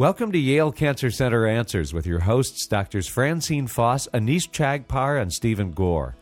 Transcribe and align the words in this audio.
Welcome 0.00 0.32
to 0.32 0.38
Yale 0.38 0.72
Cancer 0.72 1.10
Center 1.10 1.46
Answers 1.46 1.92
with 1.92 2.06
your 2.06 2.20
hosts, 2.20 2.66
Doctors 2.66 3.06
Francine 3.06 3.66
Foss, 3.66 4.08
Anees 4.14 4.50
Chagpar, 4.50 5.20
and 5.20 5.30
Stephen 5.30 5.72
Gore. 5.72 6.16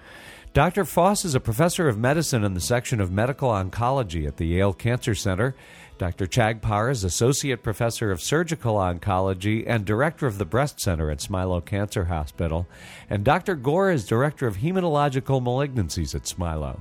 Dr. 0.52 0.84
Foss 0.84 1.24
is 1.24 1.36
a 1.36 1.38
professor 1.38 1.86
of 1.86 1.96
medicine 1.96 2.42
in 2.42 2.54
the 2.54 2.60
section 2.60 3.00
of 3.00 3.12
medical 3.12 3.50
oncology 3.50 4.26
at 4.26 4.36
the 4.36 4.48
Yale 4.48 4.72
Cancer 4.72 5.14
Center. 5.14 5.54
Dr. 5.96 6.26
Chagpar 6.26 6.90
is 6.90 7.04
associate 7.04 7.62
professor 7.62 8.10
of 8.10 8.20
surgical 8.20 8.74
oncology 8.74 9.62
and 9.64 9.84
director 9.84 10.26
of 10.26 10.38
the 10.38 10.44
breast 10.44 10.80
center 10.80 11.08
at 11.08 11.18
Smilow 11.18 11.64
Cancer 11.64 12.06
Hospital. 12.06 12.66
And 13.08 13.22
Dr. 13.22 13.54
Gore 13.54 13.92
is 13.92 14.04
director 14.04 14.48
of 14.48 14.56
hematological 14.56 15.40
malignancies 15.40 16.16
at 16.16 16.22
Smilow. 16.22 16.80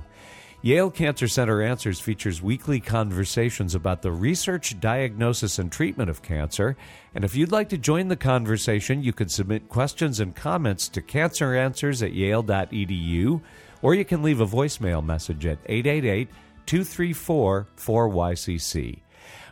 Yale 0.60 0.90
Cancer 0.90 1.28
Center 1.28 1.62
Answers 1.62 2.00
features 2.00 2.42
weekly 2.42 2.80
conversations 2.80 3.76
about 3.76 4.02
the 4.02 4.10
research, 4.10 4.80
diagnosis, 4.80 5.60
and 5.60 5.70
treatment 5.70 6.10
of 6.10 6.20
cancer. 6.20 6.76
And 7.14 7.24
if 7.24 7.36
you'd 7.36 7.52
like 7.52 7.68
to 7.68 7.78
join 7.78 8.08
the 8.08 8.16
conversation, 8.16 9.04
you 9.04 9.12
can 9.12 9.28
submit 9.28 9.68
questions 9.68 10.18
and 10.18 10.34
comments 10.34 10.88
to 10.88 11.00
canceranswers 11.00 12.02
at 12.02 12.12
yale.edu, 12.12 13.40
or 13.82 13.94
you 13.94 14.04
can 14.04 14.24
leave 14.24 14.40
a 14.40 14.46
voicemail 14.46 15.04
message 15.04 15.46
at 15.46 15.58
888 15.66 16.28
234 16.66 17.68
4YCC. 17.76 18.98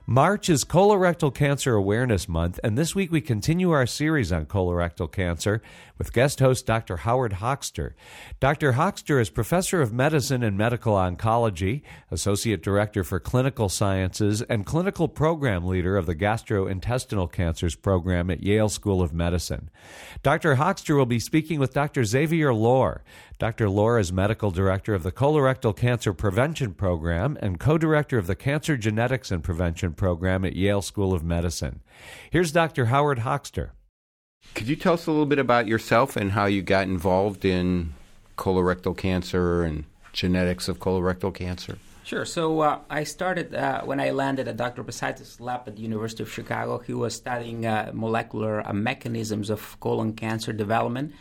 March 0.09 0.49
is 0.49 0.65
Colorectal 0.65 1.35
Cancer 1.35 1.75
Awareness 1.75 2.29
Month, 2.29 2.61
and 2.63 2.79
this 2.79 2.95
week 2.95 3.11
we 3.11 3.21
continue 3.21 3.73
our 3.73 3.87
series 3.87 4.31
on 4.31 4.47
colorectal 4.47 5.11
cancer 5.11 5.61
with 5.99 6.13
guest 6.13 6.41
host 6.41 6.67
Dr. 6.67 6.99
Howard 6.99 7.35
Hochster. 7.35 7.93
Dr. 8.41 8.73
Hochster 8.73 9.21
is 9.21 9.31
professor 9.31 9.81
of 9.81 9.93
medicine 9.93 10.43
and 10.43 10.57
medical 10.59 10.95
oncology, 10.95 11.83
associate 12.11 12.63
director 12.63 13.03
for 13.05 13.19
clinical 13.19 13.69
sciences, 13.69 14.43
and 14.43 14.67
clinical 14.67 15.09
program 15.09 15.67
leader 15.67 15.97
of 15.97 16.07
the 16.07 16.15
gastrointestinal 16.15 17.31
cancers 17.31 17.75
program 17.75 18.31
at 18.31 18.43
Yale 18.43 18.69
School 18.69 19.03
of 19.03 19.15
Medicine. 19.15 19.71
Dr. 20.23 20.57
Hochster 20.57 20.97
will 20.97 21.07
be 21.07 21.21
speaking 21.21 21.59
with 21.59 21.75
Dr. 21.75 22.05
Xavier 22.05 22.53
Llor. 22.53 23.03
Dr. 23.39 23.69
Llor 23.69 23.99
is 24.01 24.13
medical 24.13 24.51
director 24.51 24.95
of 24.95 25.03
the 25.03 25.13
Colorectal 25.13 25.77
Cancer 25.77 26.15
Prevention 26.15 26.73
Program 26.73 27.37
and 27.41 27.61
co 27.61 27.77
director 27.77 28.17
of 28.17 28.27
the 28.27 28.37
Cancer 28.37 28.77
Genetics 28.77 29.31
and 29.31 29.45
Prevention 29.45 29.93
Program 29.93 30.45
at 30.45 30.57
Yale 30.57 30.83
School 30.83 31.13
of 31.13 31.23
Medicine. 31.23 31.81
Here's 32.31 32.53
Dr. 32.53 32.87
Howard 32.87 33.19
Hochster. 33.19 33.71
Could 34.55 34.69
you 34.69 34.77
tell 34.77 34.95
us 34.95 35.07
a 35.07 35.11
little 35.11 35.27
bit 35.27 35.39
about 35.39 35.67
yourself 35.67 36.17
and 36.17 36.33
how 36.33 36.47
you 36.47 36.63
got 36.63 36.85
involved 36.85 37.45
in 37.45 37.95
colorectal 38.37 38.97
cancer 38.97 39.63
and 39.63 39.85
genetics 40.13 40.69
of 40.69 40.79
colorectal 40.79 41.35
cancer? 41.35 41.79
Sure. 42.07 42.25
So 42.25 42.61
uh, 42.61 42.79
I 42.89 43.03
started 43.03 43.53
uh, 43.53 43.83
when 43.83 43.99
I 43.99 44.11
landed 44.11 44.47
at 44.47 44.57
Dr. 44.57 44.85
Besaid's 44.85 45.41
lab 45.41 45.63
at 45.67 45.75
the 45.75 45.83
University 45.83 46.23
of 46.23 46.33
Chicago. 46.33 46.79
He 46.79 46.95
was 46.95 47.17
studying 47.17 47.67
uh, 47.67 47.91
molecular 47.93 48.65
uh, 48.65 48.73
mechanisms 48.73 49.51
of 49.51 49.81
colon 49.81 50.13
cancer 50.13 50.53
development. 50.53 51.15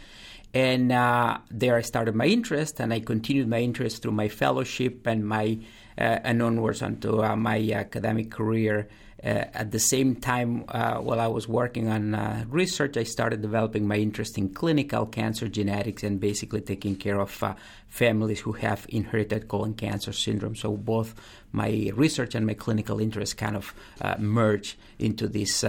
And 0.53 0.92
uh, 0.92 1.40
there 1.50 1.76
I 1.76 1.81
started 1.81 2.14
my 2.14 2.28
interest, 2.28 2.80
and 2.80 2.94
I 2.94 3.00
continued 3.00 3.50
my 3.50 3.62
interest 3.62 4.03
through 4.03 4.12
my 4.12 4.30
fellowship 4.30 5.08
and 5.08 5.28
my 5.28 5.58
uh, 5.98 6.20
and 6.23 6.42
onwards 6.44 6.84
onto 6.84 7.22
my 7.36 7.72
academic 7.73 8.30
career. 8.30 8.88
Uh, 9.26 9.45
at 9.56 9.72
the 9.72 9.80
same 9.80 10.16
time, 10.16 10.66
uh, 10.68 10.98
while 10.98 11.20
I 11.20 11.26
was 11.26 11.48
working 11.48 11.88
on 11.88 12.14
uh, 12.14 12.45
research, 12.48 12.95
I 12.95 13.04
started 13.04 13.42
developing 13.42 13.88
my 13.88 13.95
interest 13.95 14.38
in 14.38 14.50
clinical 14.50 15.08
cancer 15.08 15.48
genetics 15.48 16.04
and 16.04 16.20
basically 16.20 16.62
taking 16.62 16.95
care 16.95 17.20
of 17.20 17.44
families 17.88 18.42
who 18.42 18.52
have 18.52 18.86
inherited 18.88 19.48
colon 19.48 19.73
cancer 19.73 20.14
syndrome. 20.14 20.56
So 20.56 20.78
both 20.78 21.16
my 21.52 21.92
research 21.96 22.36
and 22.36 22.46
my 22.46 22.53
clinical 22.53 23.00
interest 23.00 23.36
kind 23.38 23.56
of 23.56 23.73
merge 24.20 24.78
into 25.00 25.28
this 25.28 25.66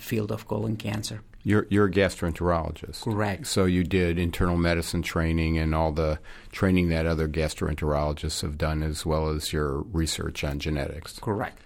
field 0.00 0.30
of 0.30 0.46
colon 0.46 0.76
cancer. 0.76 1.22
You're, 1.44 1.66
you're 1.70 1.86
a 1.86 1.90
gastroenterologist. 1.90 3.02
Correct. 3.02 3.46
So 3.46 3.64
you 3.64 3.84
did 3.84 4.18
internal 4.18 4.56
medicine 4.56 5.02
training 5.02 5.56
and 5.56 5.74
all 5.74 5.92
the 5.92 6.18
training 6.52 6.88
that 6.90 7.06
other 7.06 7.28
gastroenterologists 7.28 8.42
have 8.42 8.58
done, 8.58 8.82
as 8.82 9.06
well 9.06 9.28
as 9.28 9.52
your 9.52 9.82
research 9.82 10.44
on 10.44 10.58
genetics. 10.58 11.18
Correct. 11.20 11.58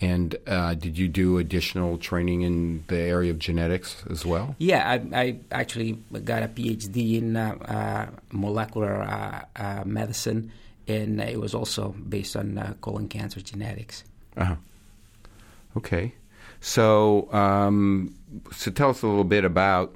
And 0.00 0.36
uh, 0.46 0.74
did 0.74 0.96
you 0.96 1.08
do 1.08 1.36
additional 1.36 1.98
training 1.98 2.40
in 2.40 2.84
the 2.88 2.96
area 2.96 3.30
of 3.30 3.38
genetics 3.38 4.02
as 4.08 4.24
well? 4.24 4.56
Yeah, 4.58 4.88
I, 4.88 5.20
I 5.20 5.36
actually 5.52 5.92
got 6.24 6.42
a 6.42 6.48
PhD 6.48 7.18
in 7.18 7.36
uh, 7.36 7.56
uh, 7.66 8.06
molecular 8.32 9.02
uh, 9.02 9.44
uh, 9.56 9.82
medicine, 9.84 10.52
and 10.88 11.20
it 11.20 11.38
was 11.38 11.54
also 11.54 11.94
based 12.08 12.34
on 12.34 12.56
uh, 12.56 12.74
colon 12.80 13.08
cancer 13.08 13.42
genetics. 13.42 14.04
Uh-huh. 14.38 14.56
Okay. 15.76 16.14
So, 16.60 17.30
um, 17.32 18.14
so 18.52 18.70
tell 18.70 18.90
us 18.90 19.02
a 19.02 19.06
little 19.06 19.24
bit 19.24 19.44
about 19.44 19.94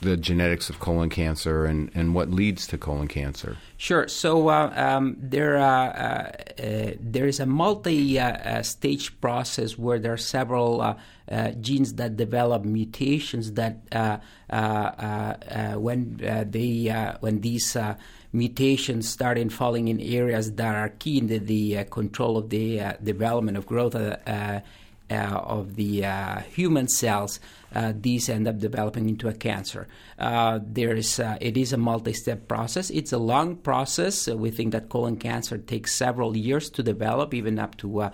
the 0.00 0.16
genetics 0.16 0.70
of 0.70 0.78
colon 0.78 1.10
cancer 1.10 1.64
and, 1.64 1.90
and 1.94 2.14
what 2.14 2.30
leads 2.30 2.66
to 2.68 2.78
colon 2.78 3.08
cancer? 3.08 3.56
Sure. 3.76 4.06
So 4.06 4.48
uh, 4.48 4.72
um, 4.76 5.16
there 5.18 5.56
uh, 5.56 6.32
uh, 6.58 6.92
there 7.00 7.26
is 7.26 7.40
a 7.40 7.46
multi-stage 7.46 9.08
uh, 9.08 9.12
uh, 9.12 9.20
process 9.20 9.76
where 9.76 9.98
there 9.98 10.12
are 10.12 10.16
several 10.16 10.80
uh, 10.80 11.50
genes 11.60 11.94
that 11.94 12.16
develop 12.16 12.64
mutations 12.64 13.52
that 13.52 13.80
when 15.76 16.16
they 16.50 17.14
when 17.20 17.40
these 17.40 17.76
mutations 18.32 19.08
start 19.08 19.38
in 19.38 19.48
falling 19.48 19.88
in 19.88 20.00
areas 20.00 20.52
that 20.52 20.74
are 20.74 20.90
key 20.90 21.18
in 21.18 21.26
the, 21.28 21.38
the 21.38 21.84
control 21.84 22.36
of 22.36 22.50
the 22.50 22.82
development 23.02 23.56
of 23.56 23.66
growth 23.66 23.94
uh, 23.94 24.60
Uh, 25.10 25.40
of 25.42 25.76
the 25.76 26.04
uh, 26.04 26.40
human 26.54 26.86
cells, 26.86 27.40
uh, 27.74 27.94
these 27.98 28.28
end 28.28 28.46
up 28.46 28.58
developing 28.58 29.08
into 29.08 29.26
a 29.26 29.32
cancer. 29.32 29.88
Uh, 30.18 30.58
there 30.62 30.94
is, 30.94 31.18
uh, 31.18 31.38
it 31.40 31.56
is 31.56 31.72
a 31.72 31.78
multi-step 31.78 32.46
process. 32.46 32.90
It's 32.90 33.10
a 33.10 33.16
long 33.16 33.56
process. 33.56 34.28
we 34.28 34.50
think 34.50 34.72
that 34.72 34.90
colon 34.90 35.16
cancer 35.16 35.56
takes 35.56 35.94
several 35.94 36.36
years 36.36 36.68
to 36.68 36.82
develop, 36.82 37.32
even 37.32 37.58
up 37.58 37.78
to 37.78 38.10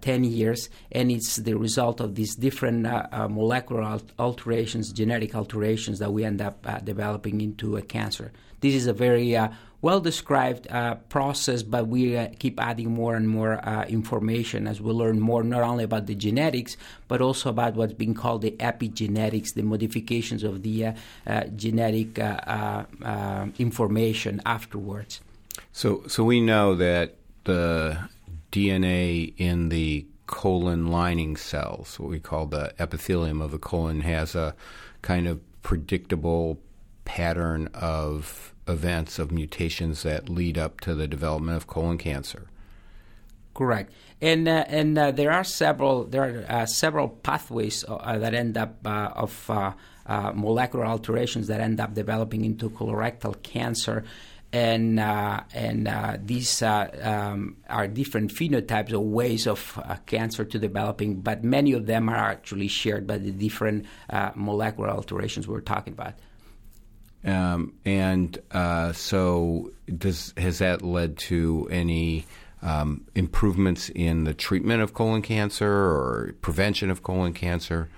10 0.00 0.24
years, 0.24 0.70
and 0.90 1.12
it's 1.12 1.36
the 1.36 1.54
result 1.54 2.00
of 2.00 2.16
these 2.16 2.34
different 2.34 2.82
molecular 3.30 4.00
alterations, 4.18 4.92
genetic 4.92 5.36
alterations 5.36 6.00
that 6.00 6.12
we 6.12 6.24
end 6.24 6.42
up 6.42 6.66
developing 6.84 7.40
into 7.42 7.76
a 7.76 7.82
cancer. 7.82 8.32
This 8.58 8.74
is 8.74 8.88
a 8.88 8.92
very 8.92 9.36
well 9.84 10.00
described 10.00 10.66
uh, 10.70 10.94
process, 11.10 11.62
but 11.62 11.86
we 11.86 12.16
uh, 12.16 12.26
keep 12.38 12.58
adding 12.58 12.90
more 12.90 13.14
and 13.14 13.28
more 13.28 13.60
uh, 13.68 13.84
information 13.84 14.66
as 14.66 14.80
we 14.80 14.90
learn 14.90 15.20
more, 15.20 15.44
not 15.44 15.60
only 15.60 15.84
about 15.84 16.06
the 16.06 16.14
genetics, 16.14 16.78
but 17.06 17.20
also 17.20 17.50
about 17.50 17.74
what's 17.74 17.92
being 17.92 18.14
called 18.14 18.40
the 18.40 18.52
epigenetics, 18.52 19.52
the 19.52 19.62
modifications 19.62 20.42
of 20.42 20.62
the 20.62 20.86
uh, 20.86 20.92
uh, 21.26 21.44
genetic 21.54 22.18
information 23.58 24.40
afterwards. 24.46 25.20
So, 25.70 26.02
so 26.08 26.24
we 26.24 26.40
know 26.40 26.74
that 26.76 27.16
the 27.44 27.98
DNA 28.52 29.34
in 29.36 29.68
the 29.68 30.06
colon 30.26 30.86
lining 30.86 31.36
cells, 31.36 32.00
what 32.00 32.08
we 32.08 32.20
call 32.20 32.46
the 32.46 32.72
epithelium 32.78 33.42
of 33.42 33.50
the 33.50 33.58
colon, 33.58 34.00
has 34.00 34.34
a 34.34 34.54
kind 35.02 35.28
of 35.28 35.42
predictable 35.62 36.58
pattern 37.04 37.68
of 37.74 38.53
events 38.66 39.18
of 39.18 39.30
mutations 39.30 40.02
that 40.02 40.28
lead 40.28 40.58
up 40.58 40.80
to 40.80 40.94
the 40.94 41.06
development 41.06 41.56
of 41.56 41.66
colon 41.66 41.98
cancer. 41.98 42.48
Correct, 43.54 43.92
and 44.20 44.48
uh, 44.48 44.64
and 44.66 44.98
uh, 44.98 45.10
there 45.12 45.30
are 45.30 45.44
several 45.44 46.04
there 46.04 46.44
are 46.48 46.62
uh, 46.62 46.66
several 46.66 47.08
pathways 47.08 47.84
uh, 47.86 48.18
that 48.18 48.34
end 48.34 48.58
up 48.58 48.78
uh, 48.84 49.10
of 49.14 49.48
uh, 49.48 49.72
molecular 50.34 50.84
alterations 50.84 51.46
that 51.46 51.60
end 51.60 51.78
up 51.78 51.94
developing 51.94 52.44
into 52.44 52.68
colorectal 52.68 53.40
cancer, 53.44 54.02
and 54.52 54.98
and 54.98 56.26
these 56.26 56.62
um, 56.62 57.56
are 57.70 57.86
different 57.86 58.32
phenotypes 58.34 58.92
or 58.92 58.98
ways 58.98 59.46
of 59.46 59.78
cancer 60.06 60.44
to 60.44 60.58
developing, 60.58 61.20
but 61.20 61.44
many 61.44 61.74
of 61.74 61.86
them 61.86 62.08
are 62.08 62.16
actually 62.16 62.66
shared 62.66 63.06
by 63.06 63.18
the 63.18 63.30
different 63.30 63.86
molecular 64.34 64.90
alterations 64.90 65.46
we're 65.46 65.60
talking 65.60 65.92
about. 65.92 66.14
Um, 67.24 67.72
and 67.84 68.38
uh, 68.50 68.92
so, 68.92 69.72
does 69.96 70.34
has 70.36 70.58
that 70.58 70.82
led 70.82 71.16
to 71.18 71.68
any 71.70 72.26
um, 72.62 73.04
improvements 73.14 73.88
in 73.90 74.24
the 74.24 74.34
treatment 74.34 74.82
of 74.82 74.94
colon 74.94 75.22
cancer 75.22 75.70
or 75.70 76.34
prevention 76.42 76.90
of 76.90 77.02
colon 77.02 77.32
cancer? 77.32 77.88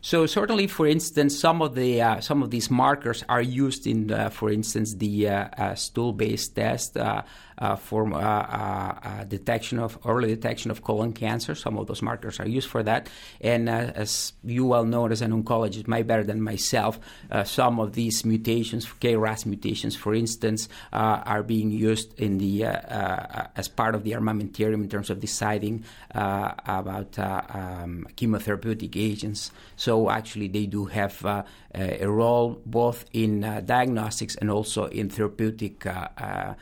So 0.00 0.26
certainly, 0.26 0.66
for 0.66 0.86
instance, 0.86 1.38
some 1.38 1.62
of 1.62 1.74
the 1.74 2.02
uh, 2.02 2.20
some 2.20 2.42
of 2.42 2.50
these 2.50 2.70
markers 2.70 3.24
are 3.26 3.40
used 3.40 3.86
in, 3.86 4.12
uh, 4.12 4.28
for 4.28 4.50
instance, 4.50 4.94
the 4.94 5.28
uh, 5.28 5.48
uh 5.56 5.74
stool-based 5.74 6.54
test 6.54 6.98
uh, 6.98 7.22
Uh, 7.56 7.76
for 7.76 8.12
uh, 8.12 8.18
uh, 8.18 9.24
detection 9.24 9.78
of 9.78 9.96
early 10.04 10.26
detection 10.26 10.72
of 10.72 10.82
colon 10.82 11.12
cancer. 11.12 11.54
Some 11.54 11.78
of 11.78 11.86
those 11.86 12.02
markers 12.02 12.40
are 12.40 12.48
used 12.48 12.68
for 12.68 12.82
that. 12.82 13.08
And 13.40 13.68
as 13.68 14.32
you 14.42 14.66
well 14.66 14.84
know, 14.84 15.06
as 15.06 15.22
an 15.22 15.30
oncologist, 15.30 15.86
much 15.86 16.04
better 16.04 16.24
than 16.24 16.42
myself, 16.42 16.98
some 17.44 17.78
of 17.78 17.92
these 17.92 18.24
mutations, 18.24 18.86
KRAS 18.86 19.46
mutations, 19.46 19.94
for 19.94 20.14
instance, 20.14 20.68
are 20.92 21.44
being 21.44 21.70
used 21.70 22.18
in 22.18 22.38
the 22.38 22.64
as 22.64 23.68
part 23.68 23.94
of 23.94 24.02
the 24.02 24.12
armamentarium 24.12 24.82
in 24.82 24.88
terms 24.88 25.08
of 25.08 25.20
deciding 25.20 25.84
about 26.10 27.16
um, 27.18 28.04
chemotherapeutic 28.16 28.96
agents. 28.96 29.52
So 29.76 30.10
actually, 30.10 30.48
they 30.48 30.66
do 30.66 30.86
have 30.86 31.24
uh, 31.24 31.44
a 31.74 32.06
role 32.06 32.60
both 32.66 33.04
in 33.12 33.44
uh, 33.44 33.60
diagnostics 33.60 34.36
and 34.36 34.50
also 34.50 34.86
in 34.86 35.08
therapeutic 35.08 35.86
uh, 35.86 36.54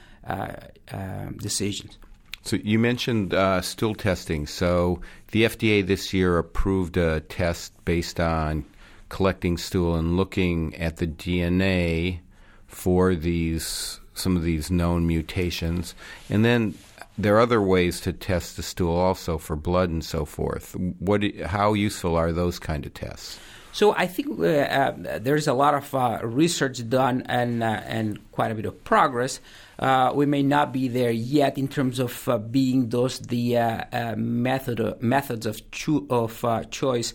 decisions. 1.38 1.98
So 2.44 2.56
you 2.56 2.78
mentioned 2.78 3.34
uh, 3.34 3.60
stool 3.60 3.94
testing. 3.94 4.46
So 4.46 5.00
the 5.30 5.44
FDA 5.44 5.86
this 5.86 6.12
year 6.12 6.38
approved 6.38 6.96
a 6.96 7.20
test 7.20 7.72
based 7.84 8.18
on 8.18 8.64
collecting 9.08 9.58
stool 9.58 9.94
and 9.94 10.16
looking 10.16 10.74
at 10.76 10.96
the 10.96 11.06
DNA 11.06 12.20
for 12.66 13.14
these 13.14 14.00
some 14.14 14.36
of 14.36 14.42
these 14.42 14.70
known 14.70 15.06
mutations, 15.06 15.94
and 16.28 16.44
then 16.44 16.74
there 17.18 17.36
are 17.36 17.40
other 17.40 17.62
ways 17.62 18.00
to 18.00 18.12
test 18.12 18.56
the 18.56 18.62
stool 18.62 18.96
also 18.96 19.38
for 19.38 19.56
blood 19.56 19.90
and 19.90 20.04
so 20.04 20.24
forth. 20.24 20.74
What, 20.98 21.22
how 21.46 21.74
useful 21.74 22.16
are 22.16 22.32
those 22.32 22.58
kind 22.58 22.84
of 22.86 22.94
tests? 22.94 23.38
So 23.72 23.94
I 23.96 24.06
think 24.06 24.38
uh, 24.38 24.44
uh, 24.44 25.18
there's 25.18 25.48
a 25.48 25.54
lot 25.54 25.72
of 25.72 25.94
uh, 25.94 26.20
research 26.22 26.86
done 26.90 27.22
and 27.24 27.62
uh, 27.62 27.80
and 27.86 28.30
quite 28.30 28.52
a 28.52 28.54
bit 28.54 28.66
of 28.66 28.84
progress. 28.84 29.40
Uh, 29.78 30.12
we 30.14 30.26
may 30.26 30.42
not 30.42 30.74
be 30.74 30.88
there 30.88 31.10
yet 31.10 31.56
in 31.56 31.68
terms 31.68 31.98
of 31.98 32.28
uh, 32.28 32.36
being 32.36 32.90
those 32.90 33.18
the 33.18 33.56
uh, 33.56 33.84
uh, 33.90 34.14
method 34.16 34.78
uh, 34.78 34.94
methods 35.00 35.46
of 35.46 35.70
cho- 35.70 36.06
of 36.10 36.44
choice 36.70 37.14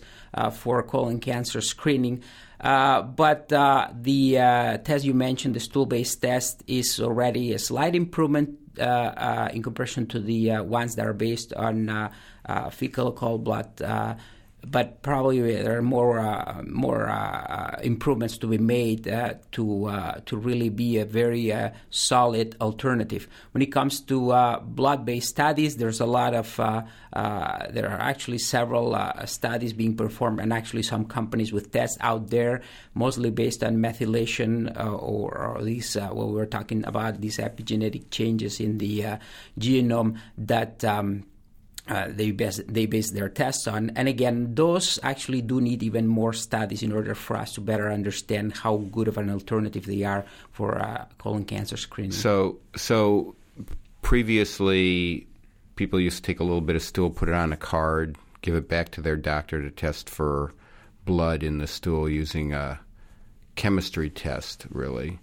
for 0.52 0.82
colon 0.82 1.20
cancer 1.20 1.60
screening. 1.60 2.22
but 2.60 3.48
the 3.48 4.80
test 4.84 5.04
you 5.04 5.14
mentioned, 5.14 5.54
the 5.54 5.60
stool-based 5.60 6.20
test, 6.20 6.64
is 6.66 7.00
already 7.00 7.52
a 7.52 7.58
slight 7.58 7.94
improvement 7.94 8.58
in 8.76 9.62
comparison 9.62 10.06
to 10.06 10.18
the 10.18 10.58
ones 10.60 10.96
that 10.96 11.06
are 11.06 11.14
based 11.14 11.52
on 11.54 12.10
fecal 12.72 13.08
occult 13.08 13.44
blood 13.44 13.80
but 14.66 15.02
probably 15.02 15.40
there 15.40 15.78
are 15.78 15.82
more 15.82 16.18
uh, 16.18 16.62
more 16.66 17.08
uh, 17.08 17.78
improvements 17.82 18.38
to 18.38 18.46
be 18.46 18.58
made 18.58 19.06
uh, 19.06 19.34
to 19.52 19.86
uh, 19.86 20.20
to 20.26 20.36
really 20.36 20.68
be 20.68 20.98
a 20.98 21.04
very 21.04 21.52
uh, 21.52 21.70
solid 21.90 22.56
alternative. 22.60 23.28
When 23.52 23.62
it 23.62 23.72
comes 23.72 24.00
to 24.02 24.32
uh, 24.32 24.60
blood-based 24.60 25.28
studies, 25.28 25.76
there's 25.76 26.00
a 26.00 26.06
lot 26.06 26.34
of 26.34 26.56
there 26.56 27.88
are 27.88 28.00
actually 28.00 28.38
several 28.38 28.98
studies 29.26 29.72
being 29.72 29.96
performed, 29.96 30.40
and 30.40 30.52
actually 30.52 30.82
some 30.82 31.04
companies 31.04 31.52
with 31.52 31.72
tests 31.72 31.98
out 32.00 32.30
there, 32.30 32.62
mostly 32.94 33.30
based 33.30 33.62
on 33.62 33.76
methylation 33.76 34.76
or, 34.76 35.36
or 35.36 35.62
these 35.62 35.94
what 35.94 36.28
we 36.28 36.34
were 36.34 36.46
talking 36.46 36.84
about 36.84 37.20
these 37.20 37.38
epigenetic 37.38 38.10
changes 38.10 38.60
in 38.60 38.78
the 38.78 39.18
genome 39.58 40.18
that. 40.36 40.84
Um, 40.84 41.24
uh, 41.88 42.08
they 42.10 42.30
base 42.30 42.60
they 42.68 42.86
base 42.86 43.10
their 43.10 43.28
tests 43.28 43.66
on. 43.66 43.90
And 43.96 44.08
again, 44.08 44.54
those 44.54 44.98
actually 45.02 45.42
do 45.42 45.60
need 45.60 45.82
even 45.82 46.06
more 46.06 46.32
studies 46.32 46.82
in 46.82 46.92
order 46.92 47.14
for 47.14 47.36
us 47.36 47.54
to 47.54 47.60
better 47.60 47.90
understand 47.90 48.56
how 48.56 48.76
good 48.76 49.08
of 49.08 49.16
an 49.16 49.30
alternative 49.30 49.86
they 49.86 50.04
are 50.04 50.24
for 50.52 50.78
uh, 50.78 51.06
colon 51.18 51.44
cancer 51.44 51.76
screening. 51.76 52.12
So, 52.12 52.58
so 52.76 53.34
previously, 54.02 55.26
people 55.76 55.98
used 56.00 56.16
to 56.16 56.22
take 56.22 56.40
a 56.40 56.44
little 56.44 56.60
bit 56.60 56.76
of 56.76 56.82
stool, 56.82 57.10
put 57.10 57.28
it 57.28 57.34
on 57.34 57.52
a 57.52 57.56
card, 57.56 58.16
give 58.42 58.54
it 58.54 58.68
back 58.68 58.90
to 58.90 59.00
their 59.00 59.16
doctor 59.16 59.62
to 59.62 59.70
test 59.70 60.10
for 60.10 60.52
blood 61.04 61.42
in 61.42 61.58
the 61.58 61.66
stool 61.66 62.08
using 62.08 62.52
a 62.52 62.78
chemistry 63.56 64.10
test, 64.10 64.66
really. 64.70 65.18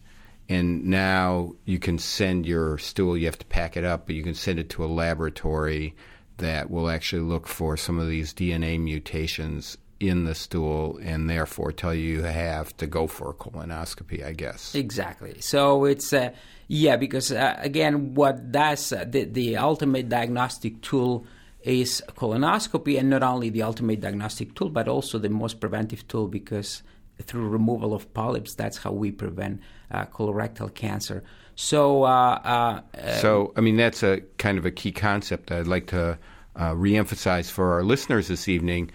And 0.49 0.85
now 0.85 1.53
you 1.65 1.79
can 1.79 1.97
send 1.97 2.45
your 2.45 2.77
stool. 2.77 3.17
You 3.17 3.25
have 3.25 3.39
to 3.39 3.45
pack 3.45 3.77
it 3.77 3.83
up, 3.83 4.05
but 4.05 4.15
you 4.15 4.23
can 4.23 4.35
send 4.35 4.59
it 4.59 4.69
to 4.71 4.85
a 4.85 4.87
laboratory 4.87 5.95
that 6.37 6.69
will 6.69 6.89
actually 6.89 7.21
look 7.21 7.47
for 7.47 7.77
some 7.77 7.99
of 7.99 8.07
these 8.07 8.33
DNA 8.33 8.79
mutations 8.79 9.77
in 9.99 10.25
the 10.25 10.35
stool 10.35 10.99
and 11.01 11.29
therefore 11.29 11.71
tell 11.71 11.93
you 11.93 12.17
you 12.17 12.23
have 12.23 12.75
to 12.77 12.87
go 12.87 13.07
for 13.07 13.29
a 13.29 13.33
colonoscopy, 13.33 14.25
I 14.25 14.33
guess. 14.33 14.75
Exactly. 14.75 15.39
So 15.39 15.85
it's, 15.85 16.11
uh, 16.11 16.31
yeah, 16.67 16.97
because 16.97 17.31
uh, 17.31 17.55
again, 17.59 18.13
what 18.13 18.51
does 18.51 18.91
uh, 18.91 19.05
the, 19.07 19.23
the 19.23 19.57
ultimate 19.57 20.09
diagnostic 20.09 20.81
tool 20.81 21.25
is 21.61 22.03
colonoscopy, 22.15 22.99
and 22.99 23.09
not 23.09 23.23
only 23.23 23.49
the 23.49 23.63
ultimate 23.63 23.99
diagnostic 23.99 24.53
tool, 24.53 24.69
but 24.69 24.87
also 24.87 25.17
the 25.17 25.29
most 25.29 25.59
preventive 25.59 26.07
tool 26.07 26.27
because 26.27 26.83
through 27.23 27.47
removal 27.47 27.93
of 27.93 28.13
polyps, 28.13 28.53
that's 28.53 28.77
how 28.77 28.91
we 28.91 29.11
prevent 29.11 29.61
uh, 29.89 30.05
colorectal 30.05 30.73
cancer. 30.73 31.23
So, 31.55 32.03
uh, 32.03 32.81
uh, 32.93 33.17
so 33.21 33.53
I 33.55 33.61
mean, 33.61 33.77
that's 33.77 34.03
a 34.03 34.21
kind 34.37 34.57
of 34.57 34.65
a 34.65 34.71
key 34.71 34.91
concept 34.91 35.51
I'd 35.51 35.67
like 35.67 35.87
to 35.87 36.17
uh, 36.55 36.71
reemphasize 36.71 37.49
for 37.49 37.73
our 37.73 37.83
listeners 37.83 38.27
this 38.27 38.47
evening. 38.47 38.91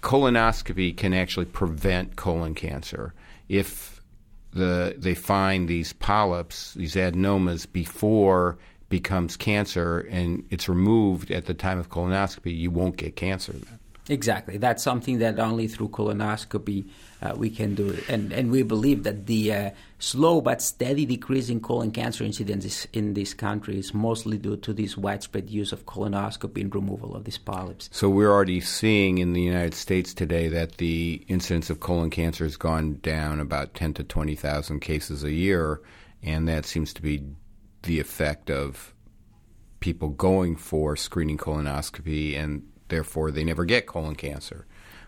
Colonoscopy 0.00 0.96
can 0.96 1.12
actually 1.12 1.46
prevent 1.46 2.16
colon 2.16 2.54
cancer 2.54 3.14
if 3.48 4.00
the 4.52 4.94
they 4.96 5.14
find 5.14 5.68
these 5.68 5.92
polyps, 5.92 6.74
these 6.74 6.94
adenomas, 6.94 7.70
before 7.70 8.58
becomes 8.88 9.36
cancer, 9.36 10.00
and 10.10 10.46
it's 10.50 10.68
removed 10.68 11.30
at 11.30 11.46
the 11.46 11.54
time 11.54 11.78
of 11.78 11.90
colonoscopy. 11.90 12.56
You 12.56 12.70
won't 12.70 12.96
get 12.96 13.16
cancer 13.16 13.52
then. 13.52 13.80
Exactly. 14.08 14.58
That's 14.58 14.82
something 14.82 15.18
that 15.18 15.38
only 15.38 15.66
through 15.66 15.88
colonoscopy 15.88 16.86
uh, 17.22 17.34
we 17.36 17.48
can 17.48 17.74
do. 17.74 17.96
And, 18.08 18.32
and 18.32 18.50
we 18.50 18.62
believe 18.62 19.02
that 19.04 19.26
the 19.26 19.52
uh, 19.52 19.70
slow 19.98 20.42
but 20.42 20.60
steady 20.60 21.06
decrease 21.06 21.48
in 21.48 21.60
colon 21.60 21.90
cancer 21.90 22.22
incidence 22.22 22.86
in 22.92 23.14
this 23.14 23.32
country 23.32 23.78
is 23.78 23.94
mostly 23.94 24.36
due 24.36 24.58
to 24.58 24.74
this 24.74 24.98
widespread 24.98 25.48
use 25.48 25.72
of 25.72 25.86
colonoscopy 25.86 26.60
and 26.60 26.74
removal 26.74 27.16
of 27.16 27.24
these 27.24 27.38
polyps. 27.38 27.88
So 27.92 28.10
we're 28.10 28.30
already 28.30 28.60
seeing 28.60 29.18
in 29.18 29.32
the 29.32 29.42
United 29.42 29.74
States 29.74 30.12
today 30.12 30.48
that 30.48 30.76
the 30.76 31.24
incidence 31.28 31.70
of 31.70 31.80
colon 31.80 32.10
cancer 32.10 32.44
has 32.44 32.58
gone 32.58 32.98
down 33.02 33.40
about 33.40 33.72
10 33.72 33.94
to 33.94 34.04
20,000 34.04 34.80
cases 34.80 35.24
a 35.24 35.32
year, 35.32 35.80
and 36.22 36.46
that 36.46 36.66
seems 36.66 36.92
to 36.92 37.02
be 37.02 37.22
the 37.84 38.00
effect 38.00 38.50
of 38.50 38.92
people 39.80 40.08
going 40.08 40.56
for 40.56 40.94
screening 40.94 41.38
colonoscopy 41.38 42.38
and 42.38 42.66
therefore 42.88 43.30
they 43.30 43.44
never 43.44 43.64
get 43.64 43.86
colon 43.86 44.14
cancer, 44.14 44.66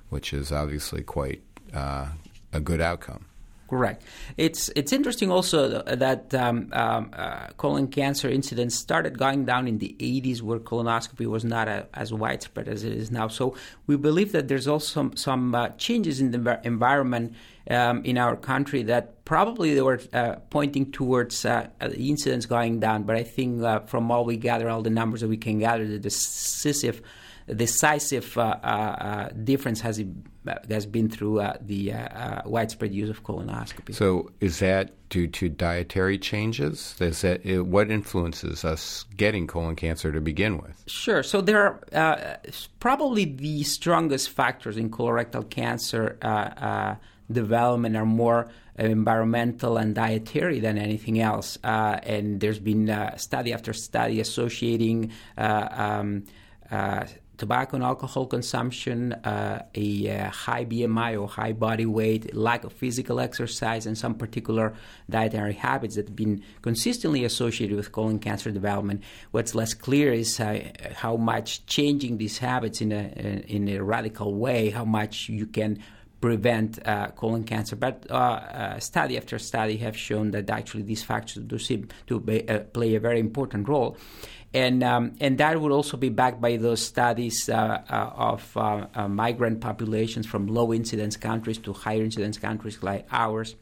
which 0.08 0.32
is 0.32 0.52
obviously 0.52 1.02
quite 1.02 1.43
uh, 1.75 2.08
a 2.52 2.61
good 2.61 2.81
outcome. 2.81 3.26
Correct. 3.69 4.05
It's 4.37 4.70
it's 4.76 4.93
interesting 4.93 5.31
also 5.32 5.82
that 5.82 6.32
um, 6.34 6.69
um, 6.73 7.11
uh, 7.12 7.49
colon 7.56 7.88
cancer 7.88 8.28
incidence 8.28 8.76
started 8.76 9.19
going 9.19 9.44
down 9.44 9.67
in 9.67 9.78
the 9.78 9.96
80s, 9.99 10.40
where 10.40 10.61
colonoscopy 10.61 11.26
was 11.26 11.44
not 11.44 11.67
a, 11.67 11.87
as 11.93 12.12
widespread 12.12 12.69
as 12.69 12.84
it 12.84 12.93
is 12.93 13.11
now. 13.11 13.26
So 13.26 13.56
we 13.88 13.96
believe 13.96 14.31
that 14.32 14.46
there's 14.46 14.69
also 14.69 14.87
some, 14.87 15.17
some 15.17 15.55
uh, 15.55 15.70
changes 15.70 16.20
in 16.20 16.31
the 16.31 16.61
environment 16.62 17.35
um, 17.68 18.04
in 18.04 18.18
our 18.18 18.37
country 18.37 18.85
that 18.85 19.25
probably 19.25 19.75
they 19.75 19.83
were 19.83 20.00
uh, 20.12 20.37
pointing 20.50 20.92
towards 20.92 21.45
uh, 21.45 21.66
the 21.80 22.09
incidence 22.09 22.47
going 22.47 22.78
down. 22.78 23.02
But 23.02 23.16
I 23.16 23.25
think 23.25 23.64
uh, 23.64 23.80
from 23.80 24.12
all 24.12 24.25
we 24.25 24.37
gather, 24.37 24.71
all 24.71 24.83
the 24.83 24.90
numbers 24.90 25.23
that 25.23 25.28
we 25.28 25.38
can 25.38 25.59
gather, 25.59 25.85
the 25.85 25.99
decisive 25.99 27.02
decisive 27.55 28.37
uh, 28.37 28.57
uh, 28.62 28.67
uh, 28.67 29.29
difference 29.45 29.81
has 29.81 30.03
has 30.71 30.87
been 30.87 31.09
through 31.09 31.45
the 31.61 31.93
widespread 32.45 32.95
use 32.95 33.11
of 33.11 33.25
colonoscopy. 33.25 33.93
So, 33.93 34.31
is 34.41 34.61
that 34.61 34.93
due 35.09 35.26
to 35.26 35.49
dietary 35.49 36.19
changes? 36.19 36.95
Is 37.00 37.23
that 37.23 37.45
what 37.67 37.91
influences 37.91 38.65
us 38.65 39.05
getting 39.17 39.49
colon 39.49 39.75
cancer 39.75 40.12
to 40.12 40.21
begin 40.21 40.59
with? 40.59 40.85
Sure. 40.87 41.25
So 41.25 41.41
there 41.41 41.81
are 41.93 42.38
probably 42.79 43.25
the 43.25 43.65
strongest 43.65 44.31
factors 44.31 44.76
in 44.76 44.91
colorectal 44.91 45.50
cancer 45.50 46.17
development 47.31 47.97
are 47.97 48.07
more 48.07 48.49
environmental 48.79 49.76
and 49.76 49.95
dietary 49.95 50.61
than 50.61 50.79
anything 50.79 51.21
else. 51.21 51.59
Uh, 51.65 51.99
and 52.03 52.41
there's 52.41 52.59
been 52.59 52.91
uh, 52.91 53.17
study 53.17 53.53
after 53.53 53.73
study 53.73 54.21
associating 54.21 55.12
uh, 55.38 55.69
um, 55.71 56.25
tobacco 57.38 57.76
and 57.76 57.85
alcohol 57.85 58.26
consumption, 58.26 59.12
uh, 59.12 59.64
a 59.75 60.11
uh, 60.11 60.31
high 60.31 60.64
BMI 60.64 61.21
or 61.21 61.28
high 61.28 61.52
body 61.52 61.87
weight, 61.87 62.35
lack 62.35 62.64
of 62.64 62.73
physical 62.73 63.21
exercise, 63.21 63.87
and 63.87 63.97
some 63.97 64.14
particular 64.14 64.75
dietary 65.09 65.55
habits 65.55 65.97
that 65.97 66.09
have 66.09 66.16
been 66.16 66.43
consistently 66.62 67.25
associated 67.25 67.76
with 67.76 67.93
colon 67.93 68.19
cancer 68.19 68.50
development. 68.50 69.02
What's 69.31 69.55
less 69.55 69.75
clear 69.75 70.12
is 70.12 70.40
uh, 70.40 70.71
how 70.95 71.16
much 71.16 71.66
changing 71.66 72.19
these 72.19 72.38
habits 72.38 72.81
in 72.81 72.93
a 72.93 73.45
in 73.47 73.69
a 73.69 73.83
radical 73.83 74.35
way, 74.35 74.71
how 74.71 74.85
much 74.85 75.28
you 75.28 75.47
can 75.47 75.78
prevent 76.21 76.78
uh, 76.87 77.09
colon 77.09 77.45
cancer. 77.45 77.76
But 77.76 78.07
uh, 78.11 78.14
uh, 78.14 78.81
study 78.81 79.16
after 79.16 79.38
study 79.38 79.76
have 79.78 79.97
shown 79.97 80.31
that 80.31 80.49
actually 80.50 80.83
these 80.83 81.02
factors 81.02 81.43
do 81.45 81.59
seem 81.59 81.88
to 82.07 82.21
be, 82.21 82.49
uh, 82.49 82.61
play 82.61 82.95
a 82.95 83.00
very 83.00 83.21
important 83.21 83.69
role. 83.69 83.97
And, 84.56 84.82
um, 84.82 85.12
and 85.20 85.36
that 85.38 85.60
would 85.60 85.72
also 85.72 85.96
be 85.96 86.08
backed 86.08 86.40
by 86.40 86.56
those 86.56 86.80
studies 86.80 87.48
uh, 87.48 87.82
uh, 87.88 88.32
of 88.32 89.10
migrant 89.10 89.60
populations 89.60 90.26
from 90.26 90.46
low 90.46 90.72
incidence 90.72 91.16
countries 91.16 91.58
to 91.58 91.72
higher 91.72 92.02
incidence 92.02 92.38
countries 92.38 92.82
like 92.82 93.06
ours 93.12 93.54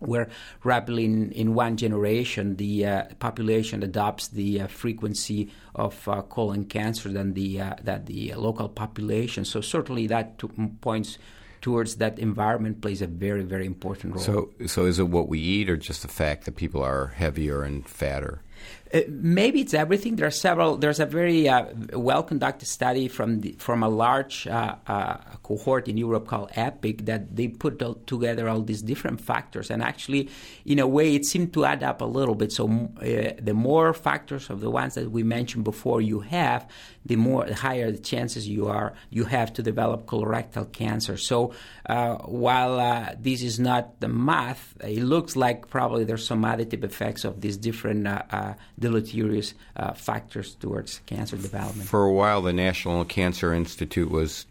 where 0.00 0.28
rapidly 0.64 1.04
in, 1.04 1.30
in 1.32 1.54
one 1.54 1.76
generation 1.76 2.56
the 2.56 2.84
uh, 2.84 3.04
population 3.20 3.82
adopts 3.82 4.28
the 4.28 4.62
uh, 4.62 4.66
frequency 4.66 5.50
of 5.74 6.06
uh, 6.08 6.20
colon 6.22 6.64
cancer 6.64 7.08
than 7.08 7.34
the 7.34 7.58
that 7.82 8.06
the 8.06 8.34
local 8.34 8.68
population. 8.68 9.44
So 9.44 9.60
certainly 9.60 10.06
that 10.08 10.40
points 10.80 11.16
towards 11.64 11.96
that 11.96 12.18
environment 12.18 12.82
plays 12.82 13.00
a 13.00 13.06
very, 13.06 13.42
very 13.42 13.64
important 13.64 14.14
role. 14.14 14.22
So, 14.22 14.50
so 14.66 14.84
is 14.84 14.98
it 14.98 15.08
what 15.08 15.28
we 15.28 15.40
eat, 15.40 15.70
or 15.70 15.78
just 15.78 16.02
the 16.02 16.08
fact 16.08 16.44
that 16.44 16.56
people 16.56 16.82
are 16.82 17.06
heavier 17.06 17.62
and 17.62 17.88
fatter? 17.88 18.42
Uh, 18.94 19.00
maybe 19.08 19.60
it's 19.60 19.74
everything. 19.74 20.14
There 20.14 20.26
are 20.26 20.30
several. 20.30 20.76
There's 20.76 21.00
a 21.00 21.06
very 21.06 21.48
uh, 21.48 21.66
well 21.94 22.22
conducted 22.22 22.66
study 22.66 23.08
from 23.08 23.40
the, 23.40 23.56
from 23.58 23.82
a 23.82 23.88
large 23.88 24.46
uh, 24.46 24.76
uh 24.86 25.16
cohort 25.42 25.88
in 25.88 25.96
Europe 25.96 26.28
called 26.28 26.50
EPIC 26.54 27.06
that 27.06 27.34
they 27.34 27.48
put 27.48 27.82
all, 27.82 27.94
together 28.06 28.48
all 28.48 28.60
these 28.60 28.82
different 28.82 29.20
factors, 29.20 29.68
and 29.68 29.82
actually, 29.82 30.30
in 30.64 30.78
a 30.78 30.86
way, 30.86 31.16
it 31.16 31.24
seemed 31.24 31.52
to 31.54 31.64
add 31.64 31.82
up 31.82 32.02
a 32.02 32.04
little 32.04 32.36
bit. 32.36 32.52
So 32.52 32.68
uh, 32.68 33.32
the 33.40 33.54
more 33.54 33.92
factors 33.94 34.48
of 34.48 34.60
the 34.60 34.70
ones 34.70 34.94
that 34.94 35.10
we 35.10 35.24
mentioned 35.24 35.64
before 35.64 36.00
you 36.00 36.20
have, 36.20 36.68
the 37.04 37.16
more 37.16 37.46
the 37.46 37.54
higher 37.54 37.90
the 37.90 37.98
chances 37.98 38.46
you 38.48 38.68
are 38.68 38.94
you 39.10 39.24
have 39.24 39.52
to 39.54 39.62
develop 39.62 40.06
colorectal 40.06 40.70
cancer. 40.70 41.16
So 41.16 41.52
while 41.86 43.14
this 43.18 43.42
is 43.42 43.58
not 43.58 44.00
the 44.00 44.08
math, 44.08 44.74
it 44.80 45.02
looks 45.02 45.34
like 45.34 45.68
probably 45.68 46.04
there's 46.04 46.26
some 46.26 46.42
additive 46.44 46.84
effects 46.84 47.24
of 47.24 47.40
these 47.40 47.56
different 47.56 48.06
deleterious 48.78 49.54
uh, 49.76 49.92
factors 49.92 50.54
towards 50.54 51.00
cancer 51.06 51.36
development. 51.36 51.88
For 51.88 52.04
a 52.04 52.12
while, 52.12 52.42
the 52.42 52.52
National 52.52 53.04
Cancer 53.04 53.52
Institute 53.52 54.10
was 54.10 54.46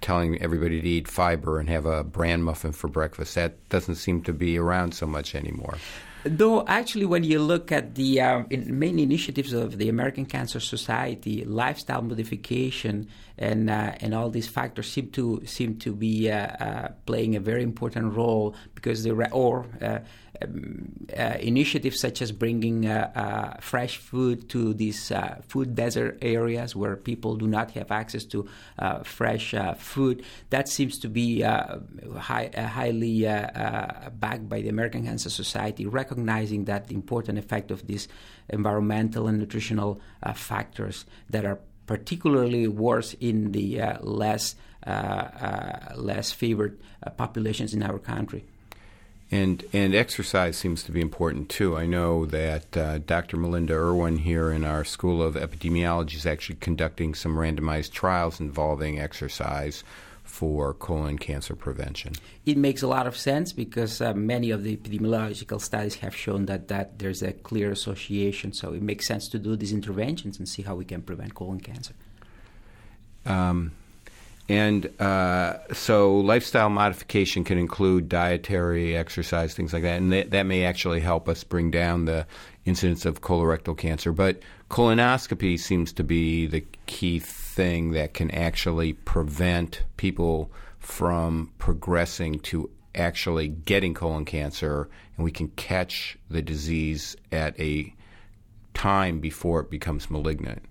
telling 0.00 0.40
everybody 0.42 0.80
to 0.80 0.88
eat 0.88 1.08
fiber 1.08 1.58
and 1.58 1.68
have 1.68 1.86
a 1.86 2.02
bran 2.04 2.42
muffin 2.42 2.72
for 2.72 2.88
breakfast. 2.88 3.34
That 3.36 3.68
doesn't 3.68 3.94
seem 3.94 4.22
to 4.22 4.32
be 4.32 4.58
around 4.58 4.94
so 4.94 5.06
much 5.06 5.34
anymore. 5.34 5.78
Though 6.24 6.64
actually, 6.66 7.06
when 7.06 7.24
you 7.24 7.40
look 7.40 7.72
at 7.72 7.96
the 7.96 8.20
uh, 8.20 8.44
in 8.48 8.78
main 8.78 9.00
initiatives 9.00 9.52
of 9.52 9.78
the 9.78 9.88
American 9.88 10.24
Cancer 10.24 10.60
Society, 10.60 11.44
lifestyle 11.44 12.02
modification 12.02 13.08
and 13.38 13.68
uh, 13.68 13.94
and 14.00 14.14
all 14.14 14.30
these 14.30 14.46
factors 14.46 14.88
seem 14.88 15.10
to 15.10 15.42
seem 15.46 15.78
to 15.78 15.92
be 15.92 16.30
uh, 16.30 16.36
uh 16.36 16.88
playing 17.06 17.34
a 17.34 17.40
very 17.40 17.64
important 17.64 18.14
role 18.14 18.54
because 18.76 19.02
the 19.02 19.10
or 19.32 19.66
uh, 19.80 19.98
uh, 20.40 21.36
initiatives 21.40 22.00
such 22.00 22.22
as 22.22 22.32
bringing 22.32 22.86
uh, 22.86 23.10
uh, 23.14 23.60
fresh 23.60 23.98
food 23.98 24.48
to 24.48 24.72
these 24.72 25.12
food 25.46 25.74
desert 25.74 26.18
areas 26.22 26.74
where 26.74 26.96
people 26.96 27.36
do 27.36 27.46
not 27.46 27.70
have 27.72 27.90
access 27.90 28.24
to 28.24 28.48
fresh 29.04 29.54
food. 29.76 30.24
That 30.50 30.68
seems 30.68 30.98
to 31.00 31.08
be 31.08 31.42
high, 31.42 32.50
highly 32.56 33.22
backed 33.22 34.48
by 34.48 34.62
the 34.62 34.68
American 34.68 35.04
Cancer 35.04 35.30
Society, 35.30 35.86
recognizing 35.86 36.64
that 36.64 36.90
important 36.90 37.38
effect 37.38 37.70
of 37.70 37.86
these 37.86 38.08
environmental 38.48 39.28
and 39.28 39.38
nutritional 39.38 40.00
factors 40.34 41.04
that 41.30 41.44
are 41.44 41.60
particularly 41.86 42.66
worse 42.68 43.14
in 43.20 43.52
the 43.52 43.80
uh, 43.80 43.98
less 44.00 44.54
uh, 44.86 44.90
uh, 44.90 45.94
less 45.94 46.32
favored 46.32 46.80
populations 47.16 47.74
in 47.74 47.82
our 47.82 47.98
country. 47.98 48.44
And 49.32 49.64
and 49.72 49.94
exercise 49.94 50.58
seems 50.58 50.82
to 50.82 50.92
be 50.92 51.00
important 51.00 51.48
too. 51.48 51.74
I 51.74 51.86
know 51.86 52.26
that 52.26 52.76
uh, 52.76 52.98
Dr. 52.98 53.38
Melinda 53.38 53.72
Irwin 53.72 54.18
here 54.18 54.52
in 54.52 54.62
our 54.62 54.84
School 54.84 55.22
of 55.22 55.36
Epidemiology 55.36 56.16
is 56.16 56.26
actually 56.26 56.56
conducting 56.56 57.14
some 57.14 57.36
randomized 57.36 57.92
trials 57.92 58.40
involving 58.40 59.00
exercise 59.00 59.84
for 60.22 60.74
colon 60.74 61.16
cancer 61.16 61.56
prevention. 61.56 62.12
It 62.44 62.58
makes 62.58 62.82
a 62.82 62.86
lot 62.86 63.06
of 63.06 63.16
sense 63.16 63.54
because 63.54 64.02
uh, 64.02 64.12
many 64.12 64.50
of 64.50 64.64
the 64.64 64.76
epidemiological 64.76 65.62
studies 65.62 65.96
have 65.96 66.14
shown 66.14 66.44
that, 66.46 66.68
that 66.68 66.98
there's 66.98 67.22
a 67.22 67.32
clear 67.32 67.70
association. 67.70 68.52
So 68.52 68.74
it 68.74 68.82
makes 68.82 69.06
sense 69.06 69.28
to 69.28 69.38
do 69.38 69.56
these 69.56 69.72
interventions 69.72 70.38
and 70.38 70.46
see 70.46 70.62
how 70.62 70.74
we 70.74 70.84
can 70.84 71.00
prevent 71.00 71.34
colon 71.34 71.60
cancer. 71.60 71.94
Um, 73.24 73.72
and 74.52 75.00
uh, 75.00 75.56
so 75.72 76.14
lifestyle 76.18 76.68
modification 76.68 77.42
can 77.42 77.56
include 77.56 78.10
dietary, 78.10 78.94
exercise, 78.94 79.54
things 79.54 79.72
like 79.72 79.82
that. 79.82 79.96
And 79.96 80.12
that, 80.12 80.30
that 80.32 80.42
may 80.42 80.66
actually 80.66 81.00
help 81.00 81.26
us 81.26 81.42
bring 81.42 81.70
down 81.70 82.04
the 82.04 82.26
incidence 82.66 83.06
of 83.06 83.22
colorectal 83.22 83.74
cancer. 83.78 84.12
But 84.12 84.42
colonoscopy 84.68 85.58
seems 85.58 85.90
to 85.94 86.04
be 86.04 86.46
the 86.46 86.66
key 86.84 87.18
thing 87.18 87.92
that 87.92 88.12
can 88.12 88.30
actually 88.30 88.92
prevent 88.92 89.84
people 89.96 90.50
from 90.78 91.50
progressing 91.56 92.38
to 92.40 92.68
actually 92.94 93.48
getting 93.48 93.94
colon 93.94 94.26
cancer. 94.26 94.90
And 95.16 95.24
we 95.24 95.30
can 95.30 95.48
catch 95.48 96.18
the 96.28 96.42
disease 96.42 97.16
at 97.32 97.58
a 97.58 97.94
time 98.74 99.18
before 99.18 99.60
it 99.60 99.70
becomes 99.70 100.10
malignant. 100.10 100.62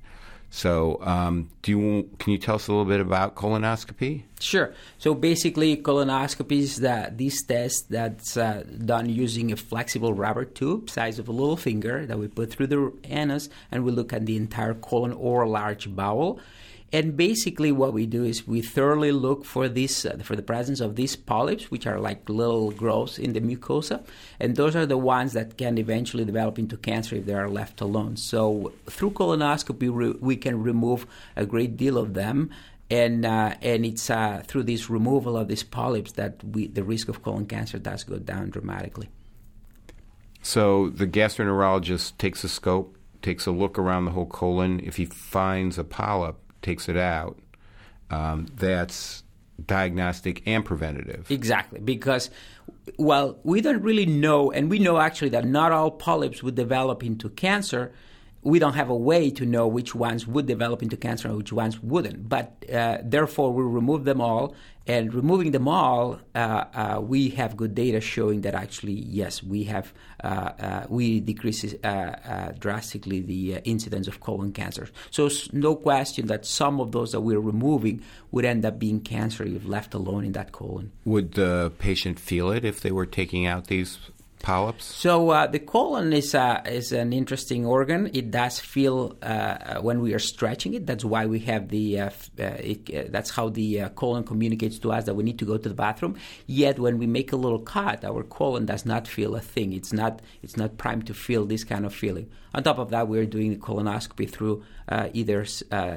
So, 0.54 1.00
um, 1.02 1.50
do 1.62 1.72
you 1.72 2.10
can 2.20 2.34
you 2.34 2.38
tell 2.38 2.56
us 2.56 2.68
a 2.68 2.72
little 2.72 2.86
bit 2.86 3.00
about 3.00 3.36
colonoscopy? 3.36 4.24
Sure. 4.42 4.74
So 4.98 5.16
basically, 5.16 5.78
colonoscopy 5.78 6.60
is 6.60 6.76
that 6.82 7.18
this 7.18 7.42
test 7.42 7.90
that's 7.90 8.36
uh, 8.36 8.66
done 8.84 9.08
using 9.10 9.54
a 9.54 9.56
flexible 9.56 10.14
rubber 10.14 10.44
tube, 10.44 10.90
size 10.90 11.20
of 11.20 11.30
a 11.30 11.32
little 11.32 11.56
finger, 11.56 12.06
that 12.06 12.20
we 12.20 12.28
put 12.28 12.52
through 12.52 12.68
the 12.68 12.92
anus, 13.06 13.48
and 13.72 13.86
we 13.86 13.94
look 13.94 14.12
at 14.12 14.26
the 14.26 14.36
entire 14.36 14.74
colon 14.74 15.14
or 15.14 15.48
large 15.48 15.96
bowel. 15.96 16.42
And 16.94 17.16
basically, 17.16 17.72
what 17.72 17.94
we 17.94 18.06
do 18.06 18.26
is 18.26 18.46
we 18.46 18.62
thoroughly 18.62 19.14
look 19.14 19.46
for 19.46 19.70
this 19.70 20.06
uh, 20.06 20.18
for 20.24 20.36
the 20.36 20.42
presence 20.42 20.82
of 20.82 20.98
these 20.98 21.16
polyps, 21.16 21.72
which 21.72 21.88
are 21.88 22.00
like 22.00 22.28
little 22.30 22.72
growths 22.72 23.18
in 23.18 23.32
the 23.32 23.40
mucosa, 23.40 24.04
and 24.42 24.58
those 24.58 24.76
are 24.76 24.86
the 24.86 24.98
ones 24.98 25.32
that 25.34 25.58
can 25.58 25.78
eventually 25.78 26.26
develop 26.26 26.60
into 26.60 26.76
cancer 26.76 27.16
if 27.16 27.26
they 27.26 27.34
are 27.34 27.50
left 27.50 27.80
alone. 27.80 28.18
So 28.18 28.74
through 28.88 29.12
colonoscopy, 29.12 29.90
re- 29.94 30.18
we 30.20 30.36
can 30.36 30.62
remove 30.62 31.08
a 31.38 31.46
great 31.46 31.78
deal 31.78 31.98
of 31.98 32.14
them. 32.14 32.50
And, 32.90 33.26
uh, 33.26 33.56
and 33.62 33.86
it's 33.86 34.10
uh, 34.10 34.44
through 34.46 34.64
this 34.64 34.90
removal 34.90 35.38
of 35.38 35.48
these 35.48 35.64
polyps 35.64 36.12
that 36.14 36.44
we, 36.44 36.68
the 36.68 36.84
risk 36.84 37.08
of 37.08 37.24
colon 37.24 37.46
cancer 37.46 37.80
does 37.80 38.04
go 38.04 38.18
down 38.18 38.50
dramatically. 38.50 39.10
So 40.42 40.90
the 40.90 41.08
gastroenterologist 41.08 42.18
takes 42.18 42.44
a 42.44 42.50
scope, 42.50 42.98
takes 43.22 43.46
a 43.46 43.52
look 43.52 43.80
around 43.80 44.04
the 44.04 44.12
whole 44.12 44.26
colon. 44.26 44.82
If 44.84 44.98
he 44.98 45.06
finds 45.06 45.78
a 45.78 45.86
polyp, 45.86 46.36
takes 46.62 46.90
it 46.90 46.98
out, 46.98 47.40
um, 48.10 48.48
that's 48.56 49.24
diagnostic 49.66 50.42
and 50.46 50.66
preventative. 50.66 51.30
Exactly, 51.30 51.80
because 51.80 52.30
well, 52.98 53.40
we 53.44 53.62
don't 53.62 53.82
really 53.82 54.06
know, 54.06 54.52
and 54.52 54.70
we 54.70 54.80
know 54.80 55.00
actually 55.00 55.30
that 55.30 55.46
not 55.46 55.72
all 55.72 55.92
polyps 55.92 56.42
would 56.42 56.56
develop 56.56 57.04
into 57.04 57.30
cancer. 57.30 57.92
We 58.44 58.60
don't 58.60 58.74
have 58.74 58.90
a 58.90 58.96
way 58.96 59.30
to 59.32 59.46
know 59.46 59.68
which 59.68 59.94
ones 59.94 60.26
would 60.28 60.48
develop 60.48 60.82
into 60.82 60.98
cancer 60.98 61.28
and 61.28 61.38
which 61.38 61.54
ones 61.54 61.82
wouldn't. 61.82 62.28
But 62.28 62.66
uh, 62.72 62.98
therefore, 63.04 63.54
we 63.54 63.64
remove 63.64 64.04
them 64.06 64.20
all, 64.22 64.56
and 64.88 65.14
removing 65.14 65.52
them 65.52 65.68
all, 65.68 66.20
uh, 66.34 66.38
uh, 66.74 67.02
we 67.02 67.30
have 67.30 67.56
good 67.56 67.76
data 67.76 68.02
showing 68.02 68.42
that 68.42 68.56
actually, 68.56 68.94
yes, 68.94 69.44
we 69.44 69.66
have 69.66 69.94
uh, 70.24 70.28
uh 70.28 70.86
we 70.90 71.20
decrease 71.20 71.64
uh, 71.84 72.54
drastically 72.60 73.22
the 73.22 73.56
incidence 73.64 74.08
of 74.08 74.20
colon 74.20 74.52
cancer. 74.52 74.90
So 75.12 75.30
no 75.54 75.76
question 75.76 76.28
that 76.28 76.46
some 76.46 76.80
of 76.80 76.92
those 76.92 77.12
that 77.12 77.22
we're 77.22 77.40
removing 77.40 78.02
would 78.32 78.46
end 78.46 78.66
up 78.66 78.80
being 78.80 79.02
cancer 79.02 79.44
if 79.44 79.66
left 79.66 79.94
alone 79.94 80.26
in 80.26 80.32
that 80.32 80.52
colon. 80.52 80.92
Would 81.06 81.34
the 81.34 81.72
patient 81.78 82.20
feel 82.20 82.52
it 82.52 82.66
if 82.66 82.82
they 82.82 82.92
were 82.92 83.06
taking 83.06 83.46
out 83.46 83.68
these 83.68 84.00
polyps? 84.42 84.86
So 84.86 85.30
uh, 85.30 85.48
the 85.48 85.60
colon 85.60 86.14
is 86.14 86.36
uh, 86.36 86.62
is 86.66 86.92
an 86.92 87.14
interesting 87.14 87.66
organ. 87.66 88.10
It 88.14 88.32
does 88.32 88.60
feel 88.60 89.18
uh, 89.22 89.82
when 89.82 90.02
we 90.02 90.14
are 90.14 90.20
stretching 90.20 90.74
it. 90.74 90.86
That's 90.86 91.06
why 91.06 91.26
we 91.26 91.40
have 91.40 91.70
the. 91.70 92.02
Uh, 92.02 92.10
uh, 92.40 92.44
it, 92.60 92.94
uh, 92.94 93.04
that's 93.10 93.30
how 93.30 93.50
the 93.50 93.90
colon 93.96 94.24
communicates 94.24 94.80
to 94.80 94.92
us 94.92 95.06
that 95.06 95.16
we 95.16 95.24
need 95.24 95.40
to 95.40 95.46
go 95.46 95.58
to 95.58 95.70
the 95.70 95.76
bathroom. 95.76 96.18
Yet 96.48 96.80
when 96.80 96.98
we 96.98 97.08
make 97.08 97.32
a 97.32 97.38
little 97.38 97.60
cut, 97.60 98.04
our 98.04 98.24
colon 98.24 98.66
does 98.66 98.86
not 98.86 99.08
feel 99.08 99.36
a 99.36 99.42
thing. 99.42 99.74
It's 99.74 99.94
not. 99.94 100.22
It's 100.42 100.58
not 100.58 100.78
primed 100.78 101.08
to 101.08 101.14
feel 101.14 101.46
this 101.46 101.64
kind 101.64 101.86
of 101.86 101.94
feeling. 101.94 102.30
On 102.54 102.64
top 102.64 102.80
of 102.80 102.90
that, 102.90 103.08
we're 103.08 103.26
doing 103.26 103.52
the 103.52 103.60
colonoscopy 103.60 104.30
through 104.30 104.64
either 105.14 105.46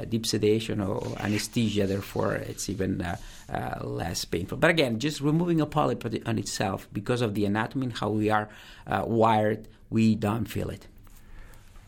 deep 0.09 0.27
sedation 0.27 0.81
or 0.81 1.17
anesthesia. 1.19 1.87
Therefore, 1.87 2.35
it's 2.35 2.69
even 2.69 3.01
uh, 3.01 3.79
less 3.83 4.25
painful. 4.25 4.59
But 4.59 4.71
again, 4.71 4.99
just 4.99 5.21
removing 5.21 5.61
a 5.61 5.67
polyp 5.67 6.05
on 6.05 6.39
itself, 6.39 6.89
because 6.93 7.21
of 7.21 7.35
the 7.35 7.45
anatomy 7.45 7.87
and 7.87 7.99
how 7.99 8.11
we 8.11 8.31
are 8.31 8.49
uh, 8.87 9.05
wired, 9.07 9.69
we 9.91 10.15
don't 10.15 10.47
feel 10.47 10.71
it. 10.71 10.87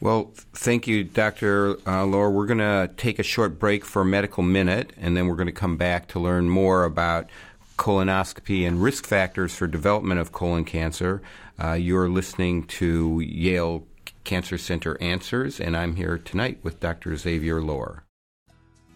Well, 0.00 0.32
thank 0.52 0.86
you, 0.86 1.04
Dr. 1.04 1.78
Uh, 1.86 2.04
Laura. 2.04 2.30
We're 2.30 2.46
going 2.46 2.58
to 2.58 2.90
take 2.96 3.18
a 3.18 3.22
short 3.22 3.58
break 3.58 3.84
for 3.84 4.02
a 4.02 4.04
medical 4.04 4.42
minute, 4.42 4.92
and 4.98 5.16
then 5.16 5.26
we're 5.26 5.36
going 5.36 5.46
to 5.46 5.52
come 5.52 5.78
back 5.78 6.08
to 6.08 6.20
learn 6.20 6.50
more 6.50 6.84
about 6.84 7.30
colonoscopy 7.78 8.66
and 8.66 8.82
risk 8.82 9.06
factors 9.06 9.54
for 9.54 9.66
development 9.66 10.20
of 10.20 10.32
colon 10.32 10.64
cancer. 10.64 11.22
Uh, 11.62 11.72
you're 11.72 12.10
listening 12.10 12.64
to 12.64 13.20
Yale 13.20 13.86
Cancer 14.26 14.58
Center 14.58 15.00
Answers, 15.00 15.60
and 15.60 15.76
I'm 15.76 15.94
here 15.94 16.18
tonight 16.18 16.58
with 16.64 16.80
Dr. 16.80 17.16
Xavier 17.16 17.62
Llor. 17.62 18.02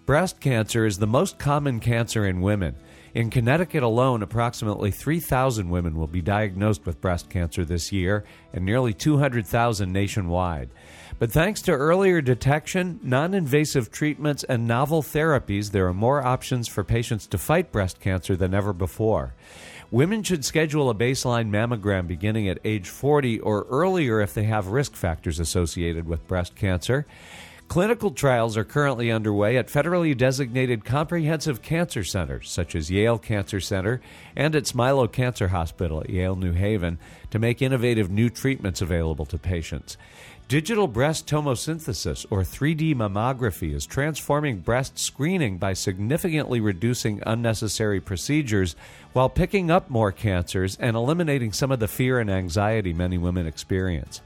Breast 0.05 0.41
cancer 0.41 0.85
is 0.85 0.99
the 0.99 1.07
most 1.07 1.39
common 1.39 1.79
cancer 1.79 2.27
in 2.27 2.41
women. 2.41 2.75
In 3.15 3.31
Connecticut 3.31 3.85
alone, 3.85 4.25
approximately 4.25 4.91
3,000 4.91 5.71
women 5.71 5.97
will 5.97 6.09
be 6.09 6.21
diagnosed 6.21 6.85
with 6.85 7.01
breast 7.01 7.31
cancer 7.31 7.65
this 7.65 7.93
year, 7.93 8.25
and 8.53 8.65
nearly 8.65 8.93
200,000 8.93 9.93
nationwide. 9.93 10.71
But 11.21 11.31
thanks 11.31 11.63
to 11.63 11.73
earlier 11.73 12.21
detection, 12.21 12.99
non 13.03 13.33
invasive 13.33 13.93
treatments, 13.93 14.43
and 14.45 14.67
novel 14.67 15.01
therapies, 15.01 15.71
there 15.71 15.87
are 15.87 15.95
more 15.95 16.27
options 16.27 16.67
for 16.67 16.83
patients 16.83 17.29
to 17.29 17.39
fight 17.39 17.71
breast 17.71 18.01
cancer 18.01 18.35
than 18.35 18.53
ever 18.53 18.73
before. 18.73 19.35
Women 19.93 20.23
should 20.23 20.45
schedule 20.45 20.89
a 20.89 20.95
baseline 20.95 21.51
mammogram 21.51 22.07
beginning 22.07 22.49
at 22.49 22.61
age 22.65 22.89
40 22.89 23.41
or 23.41 23.67
earlier 23.69 24.21
if 24.21 24.33
they 24.35 24.45
have 24.45 24.69
risk 24.69 24.95
factors 24.95 25.41
associated 25.41 26.07
with 26.07 26.29
breast 26.29 26.55
cancer. 26.55 27.07
Clinical 27.67 28.13
trials 28.13 28.57
are 28.57 28.63
currently 28.63 29.11
underway 29.11 29.57
at 29.57 29.67
federally 29.67 30.17
designated 30.17 30.85
comprehensive 30.85 31.61
cancer 31.63 32.05
centers, 32.05 32.49
such 32.49 32.77
as 32.77 32.91
Yale 32.91 33.19
Cancer 33.19 33.59
Center 33.59 34.01
and 34.37 34.55
at 34.55 34.65
Smilow 34.65 35.11
Cancer 35.11 35.49
Hospital 35.49 36.01
at 36.01 36.11
Yale 36.11 36.37
New 36.37 36.53
Haven, 36.53 36.99
to 37.31 37.41
make 37.41 37.61
innovative 37.61 38.11
new 38.11 38.29
treatments 38.29 38.81
available 38.81 39.27
to 39.27 39.39
patients. 39.39 39.97
Digital 40.51 40.89
breast 40.89 41.29
tomosynthesis, 41.29 42.27
or 42.29 42.41
3D 42.41 42.93
mammography, 42.97 43.73
is 43.73 43.87
transforming 43.87 44.59
breast 44.59 44.99
screening 44.99 45.59
by 45.59 45.73
significantly 45.73 46.59
reducing 46.59 47.23
unnecessary 47.25 48.01
procedures 48.01 48.75
while 49.13 49.29
picking 49.29 49.71
up 49.71 49.89
more 49.89 50.11
cancers 50.11 50.77
and 50.79 50.97
eliminating 50.97 51.53
some 51.53 51.71
of 51.71 51.79
the 51.79 51.87
fear 51.87 52.19
and 52.19 52.29
anxiety 52.29 52.93
many 52.93 53.17
women 53.17 53.47
experience. 53.47 54.23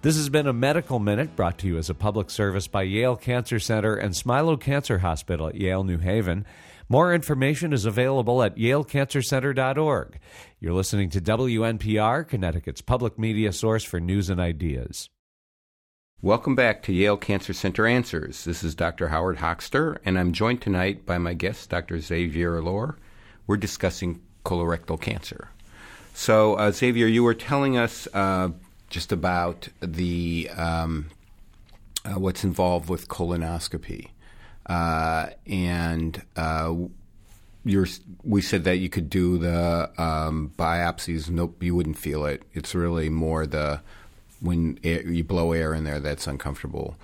This 0.00 0.16
has 0.16 0.30
been 0.30 0.46
a 0.46 0.52
Medical 0.54 0.98
Minute 0.98 1.36
brought 1.36 1.58
to 1.58 1.66
you 1.66 1.76
as 1.76 1.90
a 1.90 1.94
public 1.94 2.30
service 2.30 2.66
by 2.66 2.84
Yale 2.84 3.14
Cancer 3.14 3.58
Center 3.58 3.96
and 3.96 4.14
Smilow 4.14 4.58
Cancer 4.58 5.00
Hospital 5.00 5.48
at 5.48 5.56
Yale 5.56 5.84
New 5.84 5.98
Haven. 5.98 6.46
More 6.88 7.12
information 7.12 7.74
is 7.74 7.84
available 7.84 8.42
at 8.42 8.56
yalecancercenter.org. 8.56 10.20
You're 10.58 10.72
listening 10.72 11.10
to 11.10 11.20
WNPR, 11.20 12.26
Connecticut's 12.26 12.80
public 12.80 13.18
media 13.18 13.52
source 13.52 13.84
for 13.84 14.00
news 14.00 14.30
and 14.30 14.40
ideas. 14.40 15.10
Welcome 16.22 16.54
back 16.54 16.82
to 16.84 16.94
Yale 16.94 17.18
Cancer 17.18 17.52
Center 17.52 17.86
Answers. 17.86 18.44
This 18.44 18.64
is 18.64 18.74
Dr. 18.74 19.08
Howard 19.08 19.36
Hochster, 19.36 19.98
and 20.02 20.18
I'm 20.18 20.32
joined 20.32 20.62
tonight 20.62 21.04
by 21.04 21.18
my 21.18 21.34
guest, 21.34 21.68
Dr. 21.68 22.00
Xavier 22.00 22.62
Llor. 22.62 22.96
We're 23.46 23.58
discussing 23.58 24.22
colorectal 24.42 24.98
cancer. 24.98 25.50
So, 26.14 26.54
uh, 26.54 26.72
Xavier, 26.72 27.06
you 27.06 27.22
were 27.22 27.34
telling 27.34 27.76
us 27.76 28.08
uh, 28.14 28.48
just 28.88 29.12
about 29.12 29.68
the 29.80 30.48
um, 30.56 31.10
uh, 32.06 32.18
what's 32.18 32.44
involved 32.44 32.88
with 32.88 33.08
colonoscopy, 33.08 34.08
uh, 34.64 35.26
and 35.46 36.22
uh, 36.34 36.74
we 38.24 38.40
said 38.40 38.64
that 38.64 38.78
you 38.78 38.88
could 38.88 39.10
do 39.10 39.36
the 39.36 39.90
um, 39.98 40.50
biopsies. 40.56 41.28
Nope, 41.28 41.62
you 41.62 41.76
wouldn't 41.76 41.98
feel 41.98 42.24
it. 42.24 42.42
It's 42.54 42.74
really 42.74 43.10
more 43.10 43.46
the 43.46 43.82
when 44.40 44.78
air, 44.84 45.02
you 45.02 45.24
blow 45.24 45.52
air 45.52 45.74
in 45.74 45.84
there 45.84 46.00
that's 46.00 46.26
uncomfortable. 46.26 46.96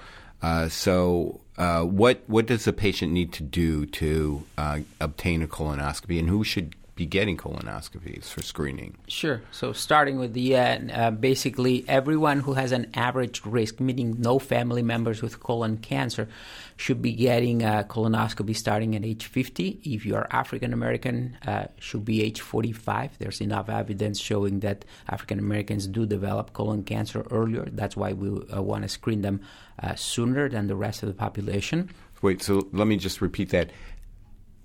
Uh, 0.43 0.69
so, 0.69 1.41
uh, 1.57 1.83
what 1.83 2.23
what 2.27 2.47
does 2.47 2.65
the 2.65 2.73
patient 2.73 3.13
need 3.13 3.33
to 3.33 3.43
do 3.43 3.87
to 3.87 4.45
uh, 4.59 4.81
obtain 5.01 5.43
a 5.43 5.47
colonoscopy, 5.47 6.19
and 6.19 6.29
who 6.29 6.43
should 6.43 6.75
be 6.95 7.07
getting 7.07 7.37
colonoscopies 7.37 8.25
for 8.25 8.43
screening? 8.43 8.97
Sure. 9.09 9.43
So, 9.51 9.73
starting 9.73 10.19
with 10.19 10.35
the 10.35 10.57
uh, 10.57 10.79
uh, 10.93 11.11
basically 11.11 11.85
everyone 11.89 12.41
who 12.41 12.55
has 12.55 12.73
an 12.73 12.91
average 12.95 13.45
risk, 13.45 13.81
meaning 13.81 14.17
no 14.19 14.39
family 14.39 14.83
members 14.83 15.23
with 15.23 15.41
colon 15.41 15.79
cancer, 15.79 16.29
should 16.77 17.01
be 17.01 17.13
getting 17.13 17.63
a 17.63 17.87
colonoscopy 17.89 18.55
starting 18.55 18.95
at 18.95 19.05
age 19.05 19.27
50. 19.27 19.81
If 19.85 20.05
you 20.05 20.17
are 20.17 20.27
African 20.31 20.73
American, 20.73 21.39
uh, 21.47 21.67
should 21.79 22.05
be 22.05 22.23
age 22.23 22.41
45. 22.41 23.19
There's 23.19 23.41
enough 23.41 23.69
evidence 23.69 24.21
showing 24.21 24.61
that 24.61 24.85
African 25.09 25.39
Americans 25.39 25.87
do 25.87 26.05
develop 26.05 26.53
colon 26.53 26.85
cancer 26.85 27.25
earlier. 27.31 27.67
That's 27.73 27.97
why 27.97 28.13
we 28.13 28.29
uh, 28.55 28.61
want 28.61 28.83
to 28.83 28.89
screen 28.89 29.23
them 29.23 29.41
uh, 29.83 29.95
sooner 29.95 30.49
than 30.49 30.67
the 30.67 30.77
rest 30.77 31.03
of 31.03 31.09
the 31.09 31.15
population. 31.15 31.91
Wait, 32.21 32.43
so 32.43 32.69
let 32.73 32.87
me 32.87 32.97
just 32.97 33.21
repeat 33.21 33.51
that. 33.51 33.71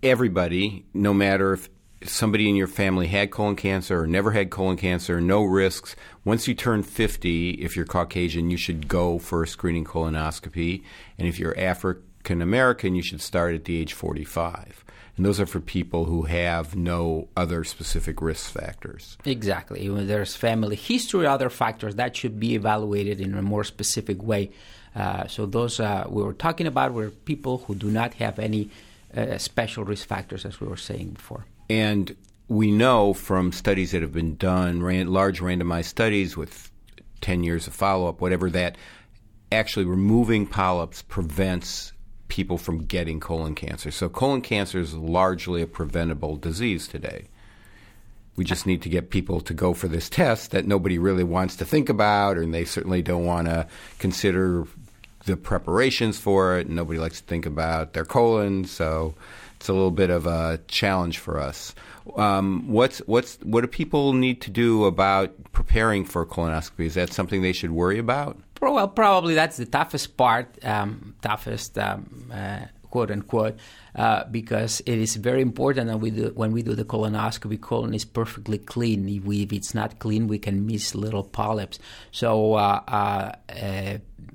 Everybody, 0.04 0.86
no 0.94 1.12
matter 1.12 1.54
if 1.54 1.70
somebody 2.04 2.50
in 2.50 2.56
your 2.56 2.68
family 2.68 3.08
had 3.08 3.32
colon 3.32 3.56
cancer 3.56 4.02
or 4.02 4.08
never 4.08 4.32
had 4.32 4.50
colon 4.50 4.78
cancer, 4.78 5.20
no 5.20 5.44
risks. 5.44 5.96
Once 6.24 6.48
you 6.48 6.54
turn 6.54 6.84
50, 6.84 7.52
if 7.52 7.76
you're 7.76 7.86
Caucasian, 7.86 8.50
you 8.50 8.58
should 8.58 8.88
go 8.88 9.20
for 9.20 9.44
a 9.44 9.48
screening 9.48 9.86
colonoscopy. 9.86 10.84
And 11.18 11.28
if 11.28 11.40
you're 11.40 11.58
African 11.60 12.42
American, 12.42 12.96
you 12.96 13.02
should 13.02 13.22
start 13.22 13.56
at 13.56 13.66
the 13.66 13.78
age 13.78 13.94
45. 13.94 14.84
And 15.16 15.26
those 15.26 15.40
are 15.40 15.48
for 15.48 15.60
people 15.60 16.06
who 16.06 16.24
have 16.24 16.76
no 16.76 17.28
other 17.36 17.64
specific 17.64 18.22
risk 18.22 18.52
factors. 18.52 19.18
Exactly. 19.26 19.90
When 19.90 20.08
there's 20.08 20.36
family 20.36 20.76
history, 20.76 21.26
other 21.26 21.50
factors 21.50 21.96
that 21.96 22.16
should 22.16 22.40
be 22.40 22.54
evaluated 22.54 23.20
in 23.20 23.36
a 23.36 23.42
more 23.42 23.64
specific 23.64 24.22
way. 24.22 24.52
Uh, 24.96 25.28
so 25.28 25.48
those 25.48 25.80
uh, 25.80 26.06
we 26.08 26.22
were 26.22 26.34
talking 26.34 26.68
about 26.68 26.94
were 26.94 27.10
people 27.10 27.60
who 27.60 27.74
do 27.74 27.90
not 27.90 28.14
have 28.16 28.38
any 28.38 28.70
uh, 29.16 29.38
special 29.40 29.84
risk 29.84 30.08
factors, 30.08 30.46
as 30.46 30.60
we 30.62 30.68
were 30.68 30.78
saying 30.78 31.10
before. 31.10 31.46
And 31.70 32.16
we 32.48 32.72
know 32.72 33.14
from 33.14 33.52
studies 33.52 33.92
that 33.92 34.02
have 34.02 34.14
been 34.14 34.36
done, 34.36 34.82
ran, 34.82 35.08
large 35.08 35.42
randomized 35.42 35.86
studies 35.86 36.38
with 36.38 36.72
10 37.22 37.44
years 37.44 37.68
of 37.68 37.74
follow 37.74 38.08
up, 38.08 38.22
whatever, 38.22 38.50
that 38.52 38.78
actually 39.52 39.86
removing 39.86 40.46
polyps 40.46 41.02
prevents 41.02 41.94
people 42.28 42.58
from 42.58 42.86
getting 42.86 43.20
colon 43.20 43.56
cancer. 43.56 43.92
So, 43.92 44.10
colon 44.10 44.42
cancer 44.42 44.80
is 44.80 44.94
largely 44.94 45.62
a 45.62 45.68
preventable 45.68 46.36
disease 46.36 46.88
today. 46.88 47.28
We 48.36 48.44
just 48.44 48.68
need 48.68 48.82
to 48.84 48.90
get 48.90 49.10
people 49.10 49.42
to 49.42 49.54
go 49.54 49.74
for 49.74 49.88
this 49.88 50.10
test 50.10 50.52
that 50.52 50.68
nobody 50.68 51.00
really 51.00 51.24
wants 51.24 51.56
to 51.58 51.66
think 51.66 51.90
about, 51.90 52.38
and 52.38 52.54
they 52.54 52.66
certainly 52.66 53.02
don't 53.02 53.26
want 53.26 53.48
to 53.48 53.68
consider 53.98 54.66
the 55.26 55.38
preparations 55.38 56.20
for 56.20 56.58
it. 56.60 56.70
Nobody 56.70 57.00
likes 57.00 57.20
to 57.20 57.28
think 57.28 57.46
about 57.46 57.94
their 57.94 58.06
colon, 58.06 58.66
so 58.66 59.16
it's 59.58 59.70
a 59.70 59.74
little 59.74 59.92
bit 59.92 60.10
of 60.10 60.28
a 60.28 60.60
challenge 60.68 61.18
for 61.18 61.40
us. 61.40 61.74
Um, 62.16 62.68
what's 62.68 63.00
what's 63.00 63.38
what 63.44 63.62
do 63.62 63.68
people 63.68 64.14
need 64.14 64.42
to 64.42 64.52
do 64.52 64.86
about 64.86 65.34
preparing 65.52 66.06
for 66.06 66.26
colonoscopy? 66.26 66.86
Is 66.86 66.94
that 66.94 67.12
something 67.12 67.42
they 67.42 67.54
should 67.54 67.72
worry 67.72 67.98
about? 67.98 68.38
Well, 68.62 68.88
probably 68.88 69.36
that's 69.36 69.58
the 69.58 69.66
toughest 69.66 70.16
part, 70.16 70.64
um, 70.64 71.16
toughest 71.22 71.78
um, 71.78 72.32
uh, 72.34 72.60
quote 72.90 73.12
unquote, 73.12 73.58
uh, 73.96 74.24
because 74.26 74.82
it 74.86 74.98
is 74.98 75.16
very 75.16 75.42
important 75.42 75.88
that 75.88 75.98
we 75.98 76.12
do, 76.12 76.32
when 76.36 76.52
we 76.52 76.62
do 76.64 76.74
the 76.74 76.86
colonoscopy, 76.86 77.60
colon 77.60 77.94
is 77.94 78.06
perfectly 78.06 78.58
clean. 78.58 79.08
If, 79.10 79.24
we, 79.24 79.44
if 79.44 79.54
it's 79.54 79.74
not 79.76 80.00
clean, 80.00 80.28
we 80.28 80.40
can 80.40 80.66
miss 80.66 80.96
little 80.96 81.24
polyps. 81.24 81.80
So 82.12 82.54
uh, 82.54 83.34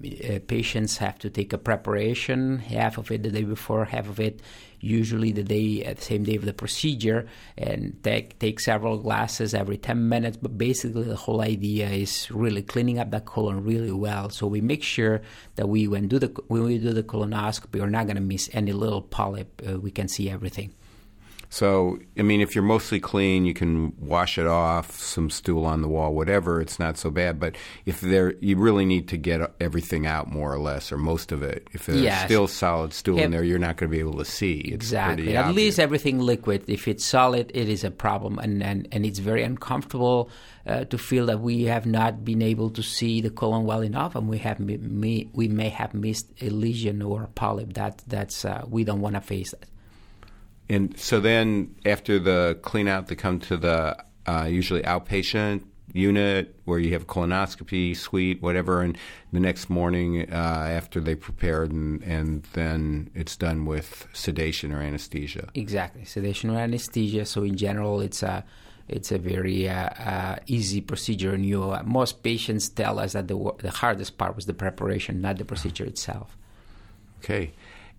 uh, 0.05 0.35
uh 0.35 0.39
patients 0.47 0.97
have 0.99 1.19
to 1.21 1.31
take 1.31 1.53
a 1.53 1.59
preparation, 1.59 2.59
half 2.59 2.99
of 2.99 3.11
it 3.11 3.23
the 3.23 3.31
day 3.31 3.45
before, 3.45 3.85
half 3.85 4.09
of 4.09 4.21
it 4.21 4.41
usually 4.83 5.31
the 5.31 5.45
day 5.45 5.85
at 5.85 5.97
the 5.97 6.03
same 6.03 6.25
day 6.25 6.35
of 6.35 6.45
the 6.45 6.53
procedure, 6.53 7.27
and 7.57 7.97
take 8.03 8.39
take 8.39 8.61
several 8.61 8.99
glasses 8.99 9.55
every 9.55 9.79
10 9.79 10.09
minutes. 10.09 10.37
But 10.37 10.59
basically, 10.59 11.05
the 11.05 11.17
whole 11.17 11.41
idea 11.41 11.89
is 11.89 12.31
really 12.31 12.63
cleaning 12.63 12.99
up 12.99 13.11
that 13.13 13.25
colon 13.25 13.65
really 13.65 13.93
well. 13.93 14.29
So 14.29 14.47
we 14.47 14.61
make 14.61 14.83
sure 14.83 15.23
that 15.55 15.69
we 15.69 15.89
when 15.89 16.09
do 16.09 16.19
the 16.19 16.29
when 16.49 16.65
we 16.65 16.79
do 16.79 16.93
the 16.93 17.03
colonoscopy, 17.03 17.81
we're 17.81 17.87
not 17.87 18.07
going 18.07 18.17
to 18.17 18.23
miss 18.23 18.51
any 18.53 18.73
little 18.73 19.03
polyp. 19.03 19.63
Uh, 19.67 19.79
we 19.79 19.91
can 19.91 20.09
see 20.09 20.29
everything. 20.29 20.75
So, 21.53 21.99
I 22.19 22.23
mean, 22.23 22.41
if 22.41 22.55
you're 22.55 22.65
mostly 22.65 22.99
clean, 22.99 23.45
you 23.45 23.53
can 23.53 23.93
wash 24.01 24.39
it 24.39 24.47
off, 24.47 24.93
some 24.93 25.29
stool 25.29 25.67
on 25.67 25.83
the 25.83 25.87
wall, 25.87 26.15
whatever. 26.15 26.63
It's 26.63 26.79
not 26.79 26.97
so 26.97 27.11
bad. 27.11 27.39
But 27.39 27.57
if 27.85 28.01
there, 28.01 28.33
you 28.41 28.57
really 28.57 28.87
need 28.87 29.07
to 29.09 29.19
get 29.19 29.53
everything 29.61 30.07
out 30.07 30.33
more 30.33 30.51
or 30.51 30.59
less, 30.59 30.91
or 30.91 30.97
most 30.97 31.31
of 31.31 31.43
it. 31.43 31.69
If 31.73 31.85
there's 31.85 32.01
yes. 32.01 32.25
still 32.25 32.49
solid 32.49 32.95
stool 32.95 33.19
in 33.19 33.33
there, 33.33 33.45
you're 33.45 33.59
not 33.59 33.77
going 33.77 33.91
to 33.91 33.95
be 33.95 34.01
able 34.01 34.17
to 34.17 34.25
see. 34.25 34.61
It's 34.61 34.77
exactly. 34.77 35.37
At 35.37 35.55
least 35.55 35.79
everything 35.79 36.21
liquid. 36.21 36.65
If 36.69 36.89
it's 36.89 37.05
solid, 37.05 37.51
it 37.53 37.69
is 37.69 37.85
a 37.85 37.91
problem, 37.91 38.39
and 38.39 38.63
and, 38.63 38.89
and 38.91 39.05
it's 39.05 39.19
very 39.19 39.43
uncomfortable 39.43 40.31
uh, 40.67 40.87
to 40.87 40.97
feel 40.97 41.27
that 41.27 41.41
we 41.41 41.65
have 41.65 41.85
not 41.85 42.25
been 42.25 42.41
able 42.41 42.71
to 42.71 42.83
see 42.83 43.21
the 43.21 43.29
colon 43.29 43.67
well 43.67 43.83
enough, 43.83 44.17
and 44.17 44.27
we 44.27 44.39
have 44.39 44.59
we 44.59 45.49
may 45.49 45.69
have 45.69 45.93
missed 45.93 46.29
a 46.41 46.49
lesion 46.49 47.03
or 47.03 47.25
a 47.25 47.29
polyp. 47.29 47.75
That 47.75 48.03
that's 48.07 48.47
uh, 48.47 48.65
we 48.67 48.85
don't 48.85 49.03
want 49.03 49.17
to 49.17 49.21
face 49.21 49.51
that. 49.51 49.69
And 50.73 50.99
so 50.99 51.21
then 51.21 51.75
after 51.85 52.19
the 52.19 52.59
clean 52.63 52.89
out, 52.89 53.09
they 53.09 53.15
come 53.15 53.39
to 53.41 53.59
the 53.59 54.03
uh, 54.27 54.47
usually 54.49 54.81
outpatient 54.83 55.65
unit 55.93 56.59
where 56.65 56.79
you 56.79 56.95
have 56.95 57.07
colonoscopy, 57.07 57.95
suite, 57.95 58.41
whatever, 58.41 58.81
and 58.81 58.97
the 59.35 59.41
next 59.41 59.69
morning 59.69 60.23
uh, 60.33 60.35
after 60.35 60.99
they 60.99 61.15
prepared, 61.15 61.71
and, 61.71 62.03
and 62.05 62.45
then 62.55 63.11
it's 63.15 63.37
done 63.37 63.67
with 63.67 64.09
sedation 64.15 64.73
or 64.73 64.81
anesthesia. 64.81 65.51
Exactly, 65.55 66.07
sedation 66.07 66.49
or 66.49 66.59
anesthesia. 66.59 67.27
So 67.27 67.43
in 67.43 67.57
general, 67.57 68.01
it's 68.01 68.23
a 68.23 68.43
it's 68.89 69.13
a 69.13 69.19
very 69.19 69.69
uh, 69.69 69.91
uh, 69.91 70.37
easy 70.47 70.81
procedure. 70.81 71.35
And 71.35 71.45
you, 71.45 71.71
uh, 71.71 71.83
most 71.85 72.23
patients 72.23 72.71
tell 72.71 72.99
us 72.99 73.13
that 73.13 73.29
the 73.29 73.37
the 73.59 73.71
hardest 73.71 74.17
part 74.17 74.37
was 74.37 74.47
the 74.47 74.55
preparation, 74.55 75.21
not 75.21 75.37
the 75.37 75.45
procedure 75.45 75.85
itself. 75.85 76.35
Okay. 77.19 77.53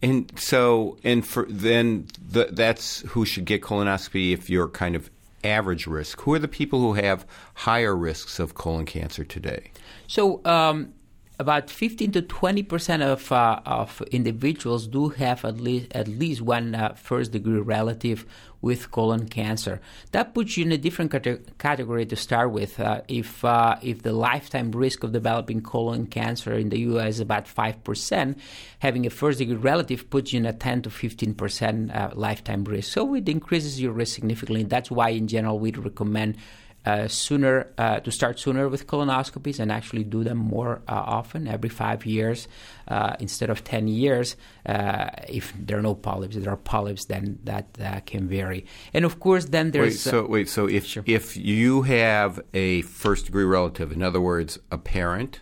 And 0.04 0.30
so, 0.38 0.98
and 1.06 1.26
for 1.26 1.46
then, 1.50 2.08
the, 2.22 2.50
that's 2.52 3.00
who 3.08 3.26
should 3.26 3.46
get 3.46 3.62
colonoscopy 3.62 4.34
if 4.34 4.50
you're 4.50 4.68
kind 4.68 4.98
of 4.98 5.10
average 5.46 5.88
risk. 5.88 6.20
Who 6.22 6.34
are 6.34 6.40
the 6.40 6.50
people 6.50 6.82
who 6.82 6.94
have 6.94 7.26
higher 7.54 7.96
risks 7.96 8.38
of 8.38 8.54
colon 8.54 8.86
cancer 8.86 9.24
today? 9.24 9.72
So, 10.08 10.44
um, 10.46 10.94
about 11.40 11.70
15 11.70 12.12
to 12.12 12.22
20 12.22 12.64
percent 12.64 13.04
of 13.04 13.32
uh, 13.32 13.60
of 13.66 14.02
individuals 14.12 14.88
do 14.88 15.10
have 15.10 15.44
at 15.44 15.60
least 15.60 15.88
at 15.92 16.08
least 16.08 16.42
one 16.42 16.76
uh, 16.76 16.94
first 16.94 17.32
degree 17.32 17.60
relative 17.60 18.26
with 18.62 18.92
colon 18.92 19.28
cancer. 19.28 19.82
That 20.12 20.34
puts 20.34 20.56
you 20.58 20.66
in 20.66 20.72
a 20.72 20.78
different 20.78 21.12
cate- 21.12 21.58
category 21.58 22.06
to 22.06 22.16
start 22.16 22.52
with. 22.52 22.80
Uh, 22.80 23.02
if 23.08 23.44
uh, 23.44 23.78
if 23.82 24.04
the 24.04 24.14
lifetime 24.14 24.72
risk 24.72 25.04
of 25.04 25.12
developing 25.12 25.62
colon 25.62 26.08
cancer 26.08 26.54
in 26.54 26.70
the 26.70 26.80
U.S. 26.92 27.16
is 27.16 27.20
about 27.20 27.48
five 27.48 27.84
percent, 27.84 28.40
having 28.80 29.06
a 29.06 29.10
first 29.10 29.40
degree 29.40 29.56
relative 29.56 30.10
puts 30.10 30.34
you 30.34 30.40
in 30.40 30.46
a 30.46 30.54
10 30.54 30.84
to 30.84 30.90
15 30.90 31.34
percent 31.34 31.92
uh, 31.92 32.12
lifetime 32.14 32.64
risk. 32.64 32.94
So 32.94 33.16
it 33.16 33.28
increases 33.28 33.82
your 33.82 33.92
risk 33.92 34.16
significantly. 34.16 34.64
That's 34.64 34.92
why, 34.92 35.10
in 35.10 35.28
general, 35.28 35.60
we'd 35.60 35.78
recommend 35.78 36.38
uh, 36.86 37.08
sooner 37.08 37.68
uh, 37.78 38.00
to 38.00 38.12
start 38.12 38.40
sooner 38.40 38.68
with 38.70 38.88
colonoscopies 38.88 39.60
and 39.60 39.72
actually 39.72 40.04
do 40.04 40.24
them 40.24 40.38
more 40.38 40.82
uh, 40.88 40.94
often, 40.94 41.48
every 41.48 41.70
five 41.70 42.06
years 42.06 42.48
uh, 42.88 43.16
instead 43.20 43.50
of 43.50 43.64
ten 43.64 43.88
years. 43.88 44.36
Uh, 44.66 45.10
if 45.28 45.54
there 45.58 45.78
are 45.78 45.82
no 45.82 45.96
polyps, 45.96 46.36
if 46.36 46.44
there 46.44 46.54
are 46.54 46.58
polyps, 46.58 47.06
then 47.06 47.40
that 47.44 47.68
uh, 47.82 48.00
can 48.06 48.28
vary. 48.28 48.66
And 48.94 49.06
of 49.06 49.20
course, 49.20 49.46
then 49.46 49.72
there's 49.72 50.06
wait. 50.06 50.12
So 50.12 50.26
wait. 50.26 50.50
So 50.50 50.68
if 50.68 50.86
sure. 50.86 51.04
if 51.06 51.38
you 51.38 51.84
have 51.84 52.42
a 52.54 52.82
first 52.82 53.26
degree 53.26 53.46
relative, 53.46 53.92
in 53.92 54.04
other 54.04 54.22
words, 54.22 54.60
a 54.72 54.78
parent 54.78 55.42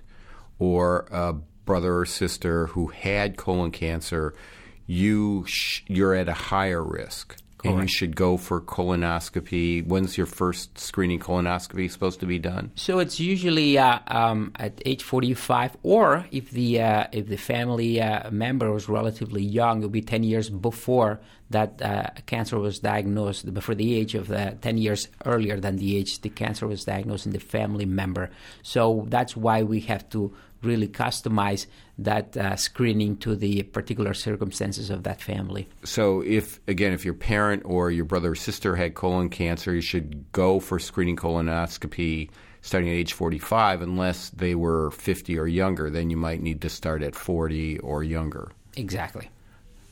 or 0.59 1.07
a 1.11 1.33
brother 1.65 1.97
or 1.97 2.05
sister 2.05 2.67
who 2.67 2.87
had 2.87 3.37
colon 3.37 3.71
cancer, 3.71 4.33
you 4.85 5.45
sh- 5.47 5.83
you're 5.87 6.13
at 6.13 6.27
a 6.27 6.33
higher 6.33 6.83
risk. 6.83 7.37
Correct. 7.61 7.79
And 7.79 7.83
you 7.83 7.93
should 7.95 8.15
go 8.15 8.37
for 8.37 8.59
colonoscopy. 8.59 9.85
When's 9.85 10.17
your 10.17 10.25
first 10.25 10.79
screening 10.79 11.19
colonoscopy 11.19 11.91
supposed 11.91 12.19
to 12.21 12.25
be 12.25 12.39
done? 12.39 12.71
So 12.73 12.97
it's 12.97 13.19
usually 13.19 13.77
uh, 13.77 13.99
um, 14.07 14.51
at 14.55 14.81
age 14.83 15.03
45, 15.03 15.77
or 15.83 16.25
if 16.31 16.49
the 16.49 16.81
uh, 16.81 17.05
if 17.11 17.27
the 17.27 17.37
family 17.37 18.01
uh, 18.01 18.31
member 18.31 18.71
was 18.71 18.89
relatively 18.89 19.43
young, 19.43 19.79
it'll 19.79 19.89
be 19.89 20.01
10 20.01 20.23
years 20.23 20.49
before 20.49 21.19
that 21.51 21.79
uh, 21.83 22.07
cancer 22.25 22.57
was 22.57 22.79
diagnosed, 22.79 23.53
before 23.53 23.75
the 23.75 23.93
age 23.93 24.15
of 24.15 24.29
10 24.29 24.77
years 24.77 25.09
earlier 25.25 25.59
than 25.59 25.75
the 25.75 25.97
age 25.97 26.21
the 26.21 26.29
cancer 26.29 26.65
was 26.65 26.85
diagnosed 26.85 27.27
in 27.27 27.31
the 27.31 27.39
family 27.39 27.85
member. 27.85 28.31
So 28.63 29.05
that's 29.09 29.35
why 29.35 29.61
we 29.61 29.81
have 29.81 30.09
to 30.11 30.33
really 30.61 30.87
customize 30.87 31.65
that 31.97 32.35
uh, 32.37 32.55
screening 32.55 33.17
to 33.17 33.35
the 33.35 33.63
particular 33.63 34.13
circumstances 34.13 34.89
of 34.89 35.03
that 35.03 35.21
family. 35.21 35.67
So, 35.83 36.21
if 36.21 36.59
again, 36.67 36.93
if 36.93 37.05
your 37.05 37.13
parent 37.13 37.63
or 37.65 37.91
your 37.91 38.05
brother 38.05 38.31
or 38.31 38.35
sister 38.35 38.75
had 38.75 38.95
colon 38.95 39.29
cancer, 39.29 39.73
you 39.73 39.81
should 39.81 40.31
go 40.31 40.59
for 40.59 40.79
screening 40.79 41.15
colonoscopy 41.15 42.29
starting 42.61 42.89
at 42.89 42.93
age 42.93 43.13
45, 43.13 43.81
unless 43.81 44.29
they 44.29 44.55
were 44.55 44.91
50 44.91 45.37
or 45.37 45.47
younger. 45.47 45.89
Then 45.89 46.09
you 46.09 46.17
might 46.17 46.41
need 46.41 46.61
to 46.61 46.69
start 46.69 47.01
at 47.01 47.15
40 47.15 47.79
or 47.79 48.03
younger. 48.03 48.51
Exactly. 48.77 49.29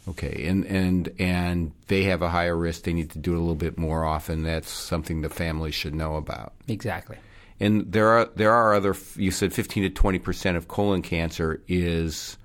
Okay, 0.07 0.47
and 0.47 0.65
and 0.65 1.11
and 1.19 1.71
they 1.87 2.03
have 2.03 2.23
a 2.23 2.29
higher 2.29 2.57
risk. 2.57 2.83
They 2.83 2.93
need 2.93 3.11
to 3.11 3.19
do 3.19 3.33
it 3.33 3.37
a 3.37 3.39
little 3.39 3.53
bit 3.53 3.77
more 3.77 4.05
often. 4.05 4.43
That's 4.43 4.69
something 4.69 5.21
the 5.21 5.29
family 5.29 5.71
should 5.71 5.93
know 5.93 6.15
about. 6.15 6.53
Exactly. 6.67 7.17
And 7.59 7.91
there 7.91 8.09
are 8.09 8.29
there 8.35 8.53
are 8.53 8.73
other. 8.73 8.95
You 9.15 9.31
said 9.31 9.53
fifteen 9.53 9.83
to 9.83 9.89
twenty 9.89 10.19
percent 10.19 10.57
of 10.57 10.67
colon 10.67 11.01
cancer 11.01 11.61
is 11.67 12.37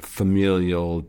familial 0.00 1.06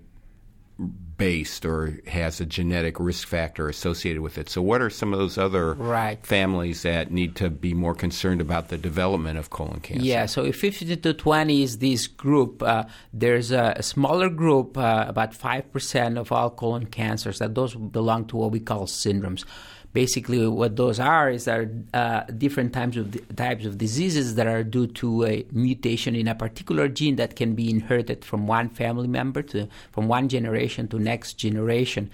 based 1.19 1.65
or 1.65 1.99
has 2.07 2.39
a 2.39 2.45
genetic 2.45 2.99
risk 2.99 3.27
factor 3.27 3.67
associated 3.67 4.21
with 4.21 4.37
it. 4.37 4.49
So, 4.49 4.61
what 4.61 4.81
are 4.81 4.89
some 4.89 5.13
of 5.13 5.19
those 5.19 5.37
other 5.37 5.73
right. 5.73 6.25
families 6.25 6.81
that 6.83 7.11
need 7.11 7.35
to 7.35 7.49
be 7.49 7.75
more 7.75 7.93
concerned 7.93 8.41
about 8.41 8.69
the 8.69 8.77
development 8.77 9.37
of 9.37 9.51
colon 9.51 9.81
cancer? 9.81 10.05
Yeah, 10.05 10.25
so 10.25 10.43
if 10.45 10.59
50 10.59 10.95
to 10.95 11.13
20 11.13 11.61
is 11.61 11.77
this 11.77 12.07
group, 12.07 12.63
uh, 12.63 12.85
there's 13.13 13.51
a, 13.51 13.73
a, 13.75 13.83
smaller 13.83 14.29
group, 14.29 14.77
uh, 14.77 15.05
about 15.07 15.33
5% 15.33 16.17
of 16.17 16.31
all 16.31 16.49
colon 16.49 16.87
cancers, 16.87 17.39
that 17.39 17.53
those 17.53 17.75
belong 17.75 18.25
to 18.27 18.37
what 18.37 18.51
we 18.51 18.61
call 18.61 18.85
syndromes 18.85 19.43
basically 19.93 20.47
what 20.47 20.75
those 20.75 20.99
are 20.99 21.29
is 21.29 21.47
are 21.47 21.69
uh, 21.93 22.21
different 22.37 22.73
types 22.73 22.97
of 22.97 23.35
types 23.35 23.65
of 23.65 23.77
diseases 23.77 24.35
that 24.35 24.47
are 24.47 24.63
due 24.63 24.87
to 24.87 25.25
a 25.25 25.45
mutation 25.51 26.15
in 26.15 26.27
a 26.27 26.35
particular 26.35 26.87
gene 26.87 27.15
that 27.15 27.35
can 27.35 27.55
be 27.55 27.69
inherited 27.69 28.23
from 28.23 28.47
one 28.47 28.69
family 28.69 29.07
member 29.07 29.41
to 29.41 29.67
from 29.91 30.07
one 30.07 30.29
generation 30.29 30.87
to 30.87 30.99
next 30.99 31.33
generation. 31.33 32.09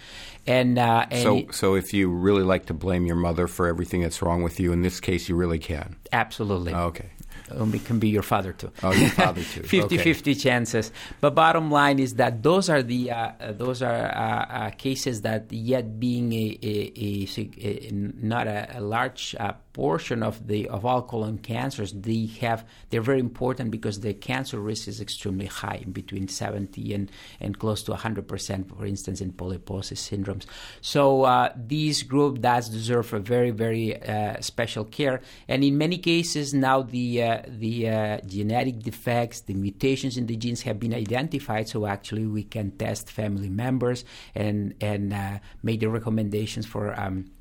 And, 0.48 0.78
uh, 0.78 1.08
and 1.10 1.24
so, 1.24 1.52
so 1.52 1.76
if 1.76 1.92
you 1.92 2.08
really 2.08 2.44
like 2.44 2.68
to 2.68 2.74
blame 2.74 3.08
your 3.08 3.16
mother 3.16 3.48
for 3.48 3.68
everything 3.68 4.02
that's 4.02 4.22
wrong 4.22 4.44
with 4.44 4.60
you, 4.60 4.72
in 4.72 4.84
this 4.84 5.00
case, 5.00 5.28
you 5.28 5.36
really 5.36 5.58
can. 5.58 5.96
Absolutely. 6.12 6.74
okay 6.74 7.10
um, 7.52 7.74
it 7.74 7.86
can 7.86 8.00
be 8.00 8.10
your 8.10 8.24
father 8.24 8.54
too. 8.54 8.72
Oh, 8.82 8.92
your 8.92 9.10
father 9.10 9.42
too. 9.54 9.64
50 9.64 9.96
okay. 9.96 9.98
50 9.98 10.36
chances. 10.36 10.92
But 11.22 11.36
bottom 11.36 11.70
line 11.70 12.00
is 12.00 12.16
that 12.16 12.44
those 12.44 12.70
are 12.70 12.82
the 12.82 13.12
uh, 13.12 13.32
uh 13.40 13.52
those 13.54 13.82
are 13.82 14.06
uh, 14.06 14.46
uh, 14.46 14.70
cases 14.72 15.22
that 15.22 15.52
yet 15.52 16.00
being 16.00 16.34
a, 16.34 16.58
a, 16.64 17.28
a, 17.38 17.88
a 17.88 17.92
not 17.92 18.48
a, 18.48 18.80
large 18.80 19.36
uh, 19.40 19.54
portion 19.76 20.24
of 20.24 20.48
the 20.48 20.70
of 20.70 20.86
all 20.86 21.02
colon 21.02 21.38
cancers, 21.38 21.92
they 21.92 22.28
have 22.40 22.66
they're 22.90 23.08
very 23.12 23.20
important 23.20 23.72
because 23.72 24.00
the 24.00 24.14
cancer 24.14 24.58
risk 24.58 24.88
is 24.88 25.02
extremely 25.02 25.48
high, 25.48 25.84
between 25.92 26.30
70 26.30 26.94
and 26.94 27.12
and 27.42 27.60
close 27.60 27.84
to 27.84 27.92
100 27.92 28.26
percent, 28.26 28.70
for 28.70 28.86
instance, 28.86 29.20
in 29.20 29.34
polyposis 29.34 30.00
syndromes. 30.10 30.46
So 30.80 31.24
uh, 31.24 31.52
this 31.58 32.04
group 32.04 32.40
does 32.40 32.70
deserve 32.70 33.12
a 33.12 33.20
very 33.20 33.52
very 33.52 34.02
uh, 34.02 34.40
special 34.40 34.86
care, 34.86 35.20
and 35.50 35.62
in 35.62 35.78
many 35.78 35.98
cases 35.98 36.54
now 36.54 36.82
the 36.82 37.24
uh, 37.24 37.42
the 37.46 37.90
uh, 37.90 38.18
genetic 38.26 38.80
defects, 38.80 39.42
the 39.42 39.56
mutations 39.56 40.16
in 40.16 40.26
the 40.26 40.38
genes 40.38 40.62
have 40.62 40.80
been 40.80 40.94
identified. 40.94 41.68
So 41.68 41.86
actually 41.86 42.26
we 42.26 42.44
can 42.44 42.72
test 42.72 43.12
family 43.12 43.50
members 43.50 44.06
and 44.34 44.74
and 44.80 45.12
uh, 45.12 45.40
make 45.64 45.82
the 45.82 45.90
recommendations 45.90 46.66
for. 46.66 46.98
Um, 46.98 47.35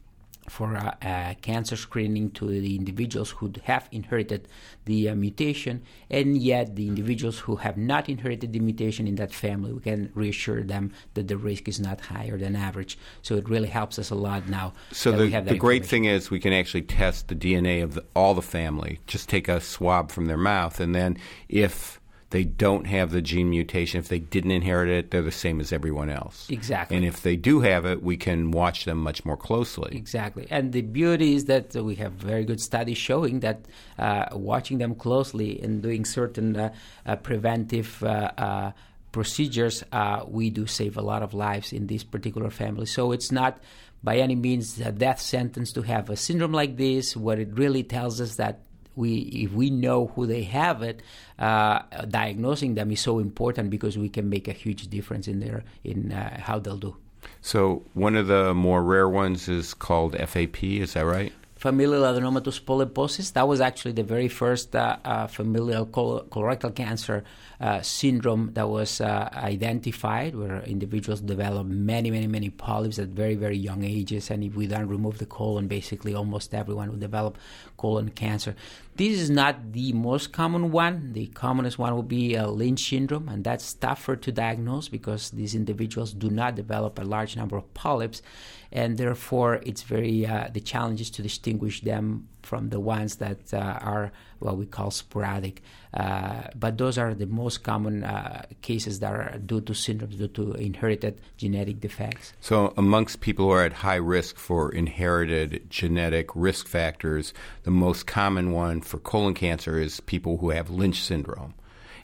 for 0.49 0.77
uh, 0.77 0.95
uh, 1.03 1.35
cancer 1.41 1.77
screening 1.77 2.31
to 2.33 2.47
the 2.47 2.77
individuals 2.77 3.31
who 3.31 3.53
have 3.65 3.89
inherited 3.93 4.49
the 4.85 5.09
uh, 5.09 5.15
mutation, 5.15 5.83
and 6.11 6.37
yet 6.37 6.77
the 6.77 6.87
individuals 6.87 7.39
who 7.41 7.57
have 7.57 7.77
not 7.77 8.09
inherited 8.09 8.53
the 8.53 8.61
mutation 8.61 9.07
in 9.07 9.15
that 9.17 9.33
family, 9.33 9.73
we 9.73 9.81
can 9.81 10.11
reassure 10.15 10.63
them 10.63 10.93
that 11.15 11.29
the 11.29 11.37
risk 11.37 11.69
is 11.69 11.81
not 11.81 12.01
higher 12.01 12.37
than 12.37 12.57
average. 12.57 12.99
So 13.23 13.37
it 13.37 13.49
really 13.49 13.69
helps 13.69 13.99
us 13.99 14.11
a 14.11 14.15
lot 14.15 14.49
now. 14.49 14.75
So 14.93 15.13
the, 15.13 15.41
the 15.41 15.57
great 15.57 15.87
thing 15.87 16.05
is 16.05 16.31
we 16.31 16.41
can 16.41 16.53
actually 16.53 16.83
test 16.83 17.29
the 17.29 17.35
DNA 17.35 17.83
of 17.83 17.95
the, 17.95 18.05
all 18.15 18.35
the 18.35 18.43
family. 18.43 19.01
Just 19.07 19.29
take 19.29 19.49
a 19.49 19.61
swab 19.61 20.11
from 20.11 20.27
their 20.27 20.37
mouth, 20.37 20.81
and 20.81 20.95
then 20.95 21.17
if 21.49 22.01
they 22.35 22.43
don't 22.43 22.89
have 22.89 23.13
the 23.13 23.23
gene 23.23 23.49
mutation. 23.49 24.01
If 24.01 24.09
they 24.09 24.19
didn't 24.19 24.51
inherit 24.51 24.89
it, 24.89 25.13
they're 25.13 25.23
the 25.23 25.31
same 25.31 25.61
as 25.61 25.73
everyone 25.73 26.11
else. 26.11 26.51
Exactly. 26.51 26.97
And 26.97 27.07
if 27.07 27.23
they 27.23 27.37
do 27.37 27.61
have 27.61 27.87
it, 27.87 28.03
we 28.03 28.17
can 28.17 28.51
watch 28.51 28.87
them 28.87 28.99
much 28.99 29.25
more 29.25 29.37
closely. 29.37 29.97
Exactly. 29.97 30.49
And 30.51 30.73
the 30.73 30.83
beauty 30.83 31.37
is 31.37 31.45
that 31.45 31.77
we 31.77 31.95
have 31.95 32.11
very 32.15 32.45
good 32.45 32.61
studies 32.61 32.99
showing 32.99 33.39
that 33.41 33.67
uh, 34.01 34.27
watching 34.33 34.79
them 34.79 34.97
closely 34.97 35.61
and 35.63 35.81
doing 35.81 36.05
certain 36.05 36.57
uh, 36.57 36.75
uh, 37.07 37.15
preventive 37.15 38.03
uh, 38.03 38.33
uh, 38.37 38.73
procedures, 39.13 39.85
uh, 39.93 40.25
we 40.27 40.51
do 40.51 40.67
save 40.67 40.97
a 40.97 41.03
lot 41.03 41.23
of 41.23 41.35
lives 41.35 41.73
in 41.73 41.87
this 41.87 42.03
particular 42.03 42.51
family. 42.51 42.87
So 42.87 43.13
it's 43.13 43.31
not 43.31 43.61
by 44.03 44.17
any 44.17 44.35
means 44.35 44.81
a 44.81 44.91
death 44.91 45.21
sentence 45.21 45.71
to 45.75 45.83
have 45.83 46.11
a 46.11 46.17
syndrome 46.17 46.53
like 46.53 46.79
this. 46.79 47.17
What 47.17 47.39
it 47.39 47.51
really 47.53 47.85
tells 47.85 48.21
us 48.21 48.35
that 48.37 48.64
we 48.97 49.19
if 49.19 49.53
we 49.53 49.71
know 49.71 50.09
who 50.15 50.27
they 50.27 50.43
have 50.45 50.83
it, 50.83 51.03
uh, 51.39 51.81
diagnosing 52.09 52.75
them 52.75 52.91
is 52.91 53.01
so 53.01 53.19
important 53.19 53.71
because 53.71 53.99
we 53.99 54.09
can 54.09 54.29
make 54.29 54.49
a 54.49 54.53
huge 54.53 54.89
difference 54.89 55.29
in 55.29 55.41
their 55.41 55.65
in 55.83 56.13
uh, 56.13 56.41
how 56.41 56.59
they'll 56.59 56.77
do. 56.77 56.97
So 57.41 57.83
one 57.95 58.17
of 58.17 58.27
the 58.27 58.55
more 58.55 58.83
rare 58.83 59.09
ones 59.09 59.49
is 59.49 59.75
called 59.75 60.17
FAP. 60.17 60.63
Is 60.65 60.95
that 60.95 61.07
right? 61.07 61.33
Familial 61.65 62.03
adenomatous 62.03 62.61
polyposis. 62.61 63.33
That 63.33 63.49
was 63.49 63.59
actually 63.63 63.93
the 63.93 64.03
very 64.03 64.29
first 64.29 64.77
uh, 64.77 64.99
uh, 65.03 65.27
familial 65.27 65.87
col- 65.87 66.25
colorectal 66.25 66.75
cancer 66.75 67.25
uh, 67.59 67.81
syndrome 67.81 68.51
that 68.53 68.69
was 68.69 69.01
uh, 69.01 69.31
identified, 69.33 70.35
where 70.35 70.61
individuals 70.65 71.23
develop 71.23 71.67
many, 71.67 72.11
many, 72.11 72.27
many 72.27 72.51
polyps 72.51 72.99
at 72.99 73.09
very, 73.09 73.35
very 73.35 73.57
young 73.57 73.83
ages. 73.83 74.31
And 74.31 74.45
if 74.45 74.55
we 74.55 74.67
don't 74.67 74.89
remove 74.89 75.17
the 75.17 75.25
colon, 75.25 75.67
basically 75.67 76.15
almost 76.15 76.53
everyone 76.53 76.91
will 76.91 76.99
develop 76.99 77.39
colon 77.79 78.11
cancer. 78.11 78.55
This 78.97 79.19
is 79.19 79.29
not 79.29 79.73
the 79.73 79.93
most 79.93 80.33
common 80.33 80.71
one. 80.71 81.15
The 81.15 81.27
commonest 81.27 81.81
one 81.81 81.93
will 81.95 82.05
be 82.05 82.37
uh, 82.37 82.47
Lynch 82.47 82.89
syndrome, 82.91 83.29
and 83.29 83.43
that's 83.43 83.75
tougher 83.75 84.15
to 84.15 84.31
diagnose 84.31 84.89
because 84.89 85.31
these 85.31 85.57
individuals 85.57 86.13
do 86.13 86.31
not 86.31 86.55
develop 86.55 87.01
a 87.01 87.03
large 87.03 87.37
number 87.37 87.57
of 87.57 87.75
polyps, 87.75 88.23
and 88.71 88.97
therefore 88.97 89.61
it's 89.67 89.83
very 89.83 90.25
uh, 90.25 90.49
the 90.53 90.61
challenge 90.61 91.01
is 91.01 91.11
to 91.11 91.23
distinguish 91.23 91.81
them 91.81 92.29
from 92.45 92.71
the 92.71 92.81
ones 92.81 93.17
that 93.17 93.53
uh, 93.53 93.79
are 93.81 94.13
what 94.39 94.57
we 94.57 94.67
call 94.67 94.91
sporadic. 94.91 95.63
Uh, 95.93 96.43
but 96.55 96.77
those 96.79 96.99
are 96.99 97.15
the 97.15 97.27
most 97.27 97.63
common 97.63 98.05
uh, 98.05 98.43
cases 98.63 99.01
that 99.01 99.13
are 99.13 99.39
due 99.39 99.61
to 99.61 99.73
syndromes, 99.73 100.19
due 100.19 100.29
to 100.29 100.53
inherited 100.55 101.21
genetic 101.37 101.81
defects. 101.81 102.33
So, 102.41 102.75
amongst 102.77 103.21
people 103.21 103.47
who 103.47 103.53
are 103.53 103.65
at 103.65 103.73
high 103.73 103.95
risk 103.97 104.37
for 104.37 104.73
inherited 104.73 105.71
genetic 105.71 106.31
risk 106.35 106.67
factors, 106.67 107.33
the 107.63 107.71
most 107.71 108.07
common 108.07 108.53
one 108.53 108.81
for 108.81 108.99
colon 108.99 109.35
cancer 109.35 109.79
is 109.79 110.01
people 110.01 110.39
who 110.39 110.51
have 110.51 110.71
Lynch 110.71 111.01
syndrome 111.01 111.55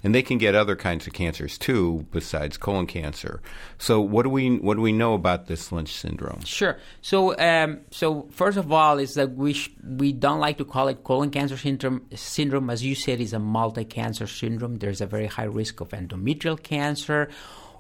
and 0.03 0.15
they 0.15 0.23
can 0.23 0.39
get 0.39 0.55
other 0.55 0.77
kinds 0.77 1.07
of 1.07 1.13
cancers 1.13 1.59
too 1.59 2.07
besides 2.11 2.57
colon 2.57 2.87
cancer. 2.87 3.41
So 3.79 4.01
what 4.01 4.23
do 4.23 4.31
we 4.31 4.57
what 4.57 4.75
do 4.75 4.81
we 4.81 4.93
know 4.93 5.15
about 5.15 5.47
this 5.47 5.73
Lynch 5.73 5.95
syndrome? 5.95 6.41
Sure. 6.45 6.79
So 7.03 7.39
um, 7.39 7.81
so 7.91 8.29
first 8.31 8.59
of 8.59 8.73
all 8.73 8.99
is 8.99 9.15
that 9.15 9.33
we 9.33 9.53
sh- 9.53 9.71
we 9.83 10.13
don't 10.13 10.41
like 10.41 10.59
to 10.59 10.65
call 10.65 10.89
it 10.89 11.05
colon 11.05 11.31
cancer 11.31 11.57
syndrome. 11.57 12.07
Syndrome, 12.15 12.71
as 12.71 12.85
you 12.85 12.95
said, 12.95 13.21
is 13.21 13.33
a 13.33 13.39
multi-cancer 13.39 14.27
syndrome. 14.27 14.79
There's 14.79 15.01
a 15.01 15.07
very 15.07 15.27
high 15.27 15.45
risk 15.45 15.81
of 15.81 15.91
endometrial 15.91 16.63
cancer 16.63 17.29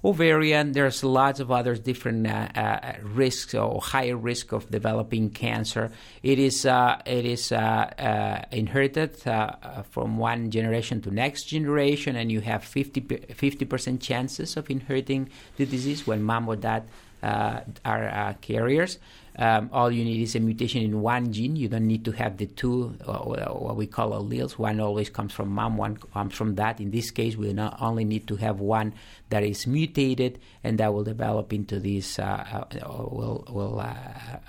ovarian. 0.04 0.72
There's 0.72 1.04
lots 1.04 1.40
of 1.40 1.50
other 1.50 1.76
different 1.76 2.26
uh, 2.26 2.48
uh, 2.54 2.94
risks 3.02 3.54
or 3.54 3.80
higher 3.80 4.16
risk 4.16 4.52
of 4.52 4.70
developing 4.70 5.30
cancer. 5.30 5.90
It 6.22 6.38
is 6.38 6.66
uh, 6.66 7.00
it 7.06 7.24
is 7.24 7.52
uh, 7.52 7.56
uh, 7.56 8.44
inherited 8.50 9.26
uh, 9.26 9.82
from 9.90 10.18
one 10.18 10.50
generation 10.50 11.00
to 11.02 11.10
next 11.10 11.44
generation, 11.44 12.16
and 12.16 12.30
you 12.30 12.40
have 12.40 12.64
50 12.64 13.00
percent 13.66 14.00
chances 14.00 14.56
of 14.56 14.70
inheriting 14.70 15.28
the 15.56 15.66
disease 15.66 16.06
when 16.06 16.22
mom 16.22 16.48
or 16.48 16.56
dad 16.56 16.84
are 17.22 18.36
carriers. 18.40 18.98
Um, 19.38 19.70
all 19.72 19.90
you 19.90 20.04
need 20.04 20.22
is 20.22 20.34
a 20.34 20.40
mutation 20.40 20.82
in 20.82 21.00
one 21.00 21.32
gene. 21.32 21.56
You 21.56 21.68
don't 21.68 21.86
need 21.86 22.04
to 22.04 22.12
have 22.12 22.36
the 22.36 22.46
two, 22.46 22.96
uh, 23.06 23.18
what 23.18 23.76
we 23.76 23.86
call 23.86 24.10
alleles. 24.10 24.52
One 24.52 24.80
always 24.80 25.10
comes 25.10 25.32
from 25.32 25.48
mom, 25.48 25.76
one 25.76 25.96
comes 25.96 26.34
from 26.34 26.54
dad. 26.54 26.80
In 26.80 26.90
this 26.90 27.10
case, 27.10 27.36
we 27.36 27.56
only 27.80 28.04
need 28.04 28.26
to 28.28 28.36
have 28.36 28.60
one 28.60 28.92
that 29.30 29.44
is 29.44 29.66
mutated, 29.66 30.40
and 30.64 30.78
that 30.78 30.92
will 30.92 31.04
develop 31.04 31.52
into 31.52 31.78
this, 31.78 32.18
uh, 32.18 32.64
uh, 32.72 32.86
will 32.88 33.44
will 33.48 33.80
uh, 33.80 33.94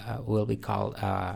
uh, 0.08 0.22
will 0.26 0.46
be 0.46 0.56
called 0.56 0.96
uh, 0.96 1.36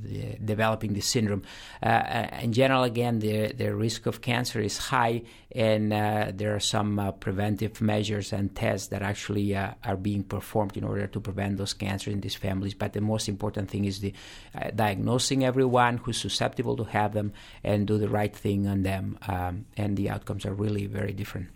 the, 0.00 0.38
developing 0.44 0.94
the 0.94 1.00
syndrome. 1.00 1.42
in 1.82 2.52
general, 2.52 2.84
again, 2.84 3.18
the 3.18 3.52
the 3.52 3.74
risk 3.74 4.06
of 4.06 4.20
cancer 4.20 4.60
is 4.60 4.78
high, 4.78 5.22
and 5.52 5.92
there 5.92 6.54
are 6.54 6.60
some 6.60 7.14
preventive 7.20 7.80
measures 7.80 8.32
and 8.32 8.54
tests 8.54 8.88
that 8.88 9.02
actually 9.02 9.56
are 9.56 9.96
being 10.00 10.22
performed 10.22 10.76
in 10.76 10.84
order 10.84 11.06
to 11.06 11.20
prevent 11.20 11.58
those 11.58 11.74
cancers 11.74 12.14
in 12.14 12.20
these 12.20 12.36
but 12.74 12.92
the 12.92 13.00
most 13.00 13.28
important 13.28 13.70
thing 13.70 13.84
is 13.84 14.00
the 14.00 14.12
uh, 14.54 14.70
diagnosing 14.74 15.44
everyone 15.44 15.98
who's 15.98 16.18
susceptible 16.18 16.76
to 16.76 16.84
have 16.84 17.12
them 17.12 17.32
and 17.64 17.86
do 17.86 17.98
the 17.98 18.08
right 18.08 18.34
thing 18.34 18.66
on 18.66 18.82
them. 18.82 19.18
Um, 19.26 19.66
and 19.76 19.96
the 19.96 20.10
outcomes 20.10 20.44
are 20.46 20.54
really 20.54 20.86
very 20.86 21.12
different. 21.12 21.48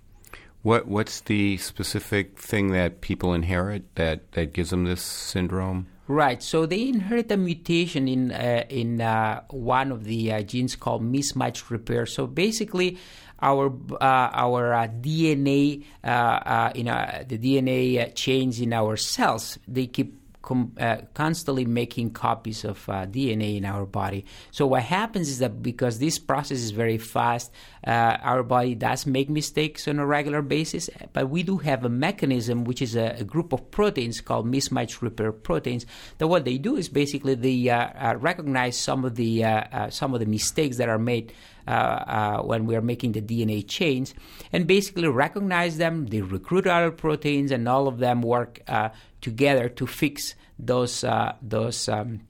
What 0.62 0.86
What's 0.86 1.20
the 1.22 1.56
specific 1.56 2.38
thing 2.38 2.70
that 2.72 3.00
people 3.00 3.34
inherit 3.34 3.94
that, 3.96 4.32
that 4.32 4.52
gives 4.52 4.70
them 4.70 4.84
this 4.84 5.02
syndrome? 5.02 5.88
Right. 6.08 6.42
So 6.42 6.66
they 6.66 6.88
inherit 6.88 7.30
a 7.30 7.36
mutation 7.36 8.08
in 8.08 8.32
uh, 8.32 8.64
in 8.68 9.00
uh, 9.00 9.42
one 9.50 9.92
of 9.92 10.04
the 10.04 10.32
uh, 10.32 10.42
genes 10.42 10.76
called 10.76 11.02
mismatch 11.02 11.70
repair. 11.70 12.06
So 12.06 12.26
basically, 12.26 12.98
our 13.40 13.72
uh, 14.00 14.30
our 14.32 14.74
uh, 14.74 14.88
DNA, 14.88 15.84
uh, 16.04 16.72
you 16.74 16.84
know, 16.84 17.24
the 17.26 17.38
DNA 17.38 18.14
chains 18.14 18.60
in 18.60 18.72
our 18.72 18.96
cells, 18.96 19.58
they 19.66 19.86
keep 19.86 20.21
com- 20.42 20.72
uh, 20.78 20.98
constantly 21.14 21.64
making 21.64 22.10
copies 22.10 22.64
of 22.64 22.88
uh, 22.88 23.06
DNA 23.06 23.56
in 23.56 23.64
our 23.64 23.86
body. 23.86 24.24
So 24.50 24.66
what 24.66 24.82
happens 24.82 25.28
is 25.28 25.38
that 25.38 25.62
because 25.62 25.98
this 25.98 26.18
process 26.18 26.58
is 26.58 26.72
very 26.72 26.98
fast, 26.98 27.50
uh, 27.86 28.18
our 28.22 28.42
body 28.42 28.74
does 28.74 29.06
make 29.06 29.30
mistakes 29.30 29.88
on 29.88 29.98
a 29.98 30.06
regular 30.06 30.42
basis, 30.42 30.90
but 31.12 31.30
we 31.30 31.42
do 31.42 31.58
have 31.58 31.84
a 31.84 31.88
mechanism 31.88 32.64
which 32.64 32.82
is 32.82 32.94
a, 32.96 33.16
a 33.18 33.24
group 33.24 33.52
of 33.52 33.70
proteins 33.70 34.20
called 34.20 34.46
mismatch 34.46 35.00
repair 35.00 35.32
proteins. 35.32 35.86
That 36.18 36.28
what 36.28 36.44
they 36.44 36.58
do 36.58 36.76
is 36.76 36.88
basically 36.88 37.34
they 37.34 37.68
uh, 37.68 37.88
uh, 37.98 38.16
recognize 38.18 38.76
some 38.76 39.04
of 39.04 39.14
the 39.14 39.44
some 39.90 40.14
of 40.14 40.20
the 40.20 40.26
mistakes 40.26 40.76
that 40.76 40.88
are 40.88 40.98
made. 40.98 41.32
Uh, 41.64 41.70
uh, 41.70 42.42
when 42.42 42.66
we 42.66 42.74
are 42.74 42.82
making 42.82 43.12
the 43.12 43.22
DNA 43.22 43.64
chains, 43.64 44.14
and 44.52 44.66
basically 44.66 45.06
recognize 45.06 45.76
them. 45.76 46.06
They 46.06 46.20
recruit 46.20 46.66
other 46.66 46.90
proteins, 46.90 47.52
and 47.52 47.68
all 47.68 47.86
of 47.86 47.98
them 47.98 48.20
work 48.20 48.62
uh, 48.66 48.88
together 49.22 49.70
to 49.70 49.86
fix 49.86 50.34
those 50.58 51.02
uh, 51.04 51.34
those 51.40 51.88
um, 51.88 52.20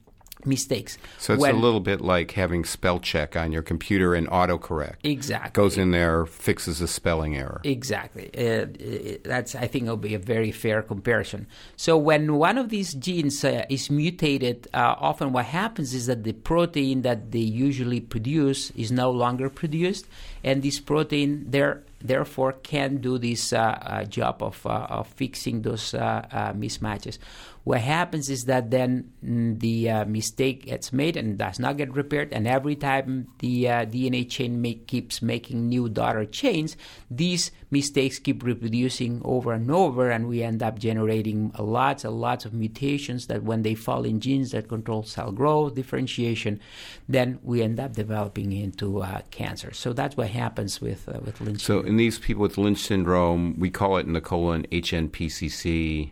mistakes. 0.45 0.97
So 1.19 1.33
it's 1.33 1.41
when, 1.41 1.55
a 1.55 1.57
little 1.57 1.79
bit 1.79 2.01
like 2.01 2.31
having 2.31 2.65
spell 2.65 2.99
check 2.99 3.35
on 3.35 3.51
your 3.51 3.61
computer 3.61 4.13
and 4.13 4.27
autocorrect. 4.27 4.95
Exactly. 5.03 5.51
Goes 5.61 5.77
in 5.77 5.91
there, 5.91 6.25
fixes 6.25 6.81
a 6.81 6.87
spelling 6.87 7.35
error. 7.35 7.61
Exactly. 7.63 8.29
Uh, 8.35 9.19
that's 9.23 9.55
I 9.55 9.67
think 9.67 9.85
it'll 9.85 9.97
be 9.97 10.15
a 10.15 10.19
very 10.19 10.51
fair 10.51 10.81
comparison. 10.81 11.47
So 11.75 11.97
when 11.97 12.35
one 12.35 12.57
of 12.57 12.69
these 12.69 12.93
genes 12.93 13.43
uh, 13.43 13.65
is 13.69 13.89
mutated, 13.89 14.67
uh, 14.73 14.95
often 14.97 15.33
what 15.33 15.45
happens 15.45 15.93
is 15.93 16.07
that 16.07 16.23
the 16.23 16.33
protein 16.33 17.01
that 17.03 17.31
they 17.31 17.39
usually 17.39 17.99
produce 18.01 18.71
is 18.71 18.91
no 18.91 19.11
longer 19.11 19.49
produced, 19.49 20.07
and 20.43 20.61
this 20.61 20.79
protein 20.79 21.45
there 21.49 21.83
therefore 22.03 22.53
can 22.53 22.97
do 22.97 23.17
this 23.17 23.53
uh, 23.53 23.77
uh, 23.81 24.03
job 24.03 24.43
of, 24.43 24.65
uh, 24.65 24.87
of 24.89 25.07
fixing 25.07 25.61
those 25.61 25.93
mismatches. 25.93 27.17
What 27.63 27.79
happens 27.79 28.29
is 28.29 28.45
that 28.45 28.71
then 28.71 29.11
mm, 29.23 29.59
the 29.59 29.89
uh, 29.89 30.05
mistake 30.05 30.65
gets 30.65 30.91
made 30.91 31.15
and 31.15 31.37
does 31.37 31.59
not 31.59 31.77
get 31.77 31.95
repaired, 31.95 32.33
and 32.33 32.45
every 32.45 32.75
time 32.75 33.27
the 33.39 33.69
uh, 33.69 33.85
DNA 33.85 34.29
chain 34.29 34.61
make, 34.61 34.85
keeps 34.87 35.21
making 35.21 35.69
new 35.69 35.87
daughter 35.87 36.25
chains, 36.25 36.75
these 37.09 37.51
mistakes 37.71 38.19
keep 38.19 38.43
reproducing 38.43 39.21
over 39.23 39.53
and 39.53 39.71
over, 39.71 40.09
and 40.09 40.27
we 40.27 40.43
end 40.43 40.61
up 40.61 40.77
generating 40.77 41.53
lots 41.57 42.03
and 42.03 42.19
lots 42.19 42.43
of 42.43 42.53
mutations 42.53 43.27
that, 43.27 43.43
when 43.43 43.61
they 43.61 43.75
fall 43.75 44.03
in 44.03 44.19
genes 44.19 44.51
that 44.51 44.67
control 44.67 45.03
cell 45.03 45.31
growth, 45.31 45.75
differentiation, 45.75 46.59
then 47.07 47.39
we 47.43 47.61
end 47.61 47.79
up 47.79 47.93
developing 47.93 48.51
into 48.51 49.01
uh, 49.01 49.21
cancer. 49.31 49.71
So 49.73 49.93
that's 49.93 50.17
what 50.17 50.29
happens 50.29 50.81
with 50.81 51.07
uh, 51.07 51.19
with 51.23 51.39
Lynch. 51.39 51.61
So 51.61 51.79
in 51.79 51.95
these 51.95 52.19
people 52.19 52.41
with 52.41 52.57
Lynch 52.57 52.79
syndrome, 52.79 53.57
we 53.57 53.69
call 53.69 53.97
it 53.97 54.05
in 54.05 54.11
the 54.11 54.21
colon 54.21 54.67
HNPCC. 54.69 56.11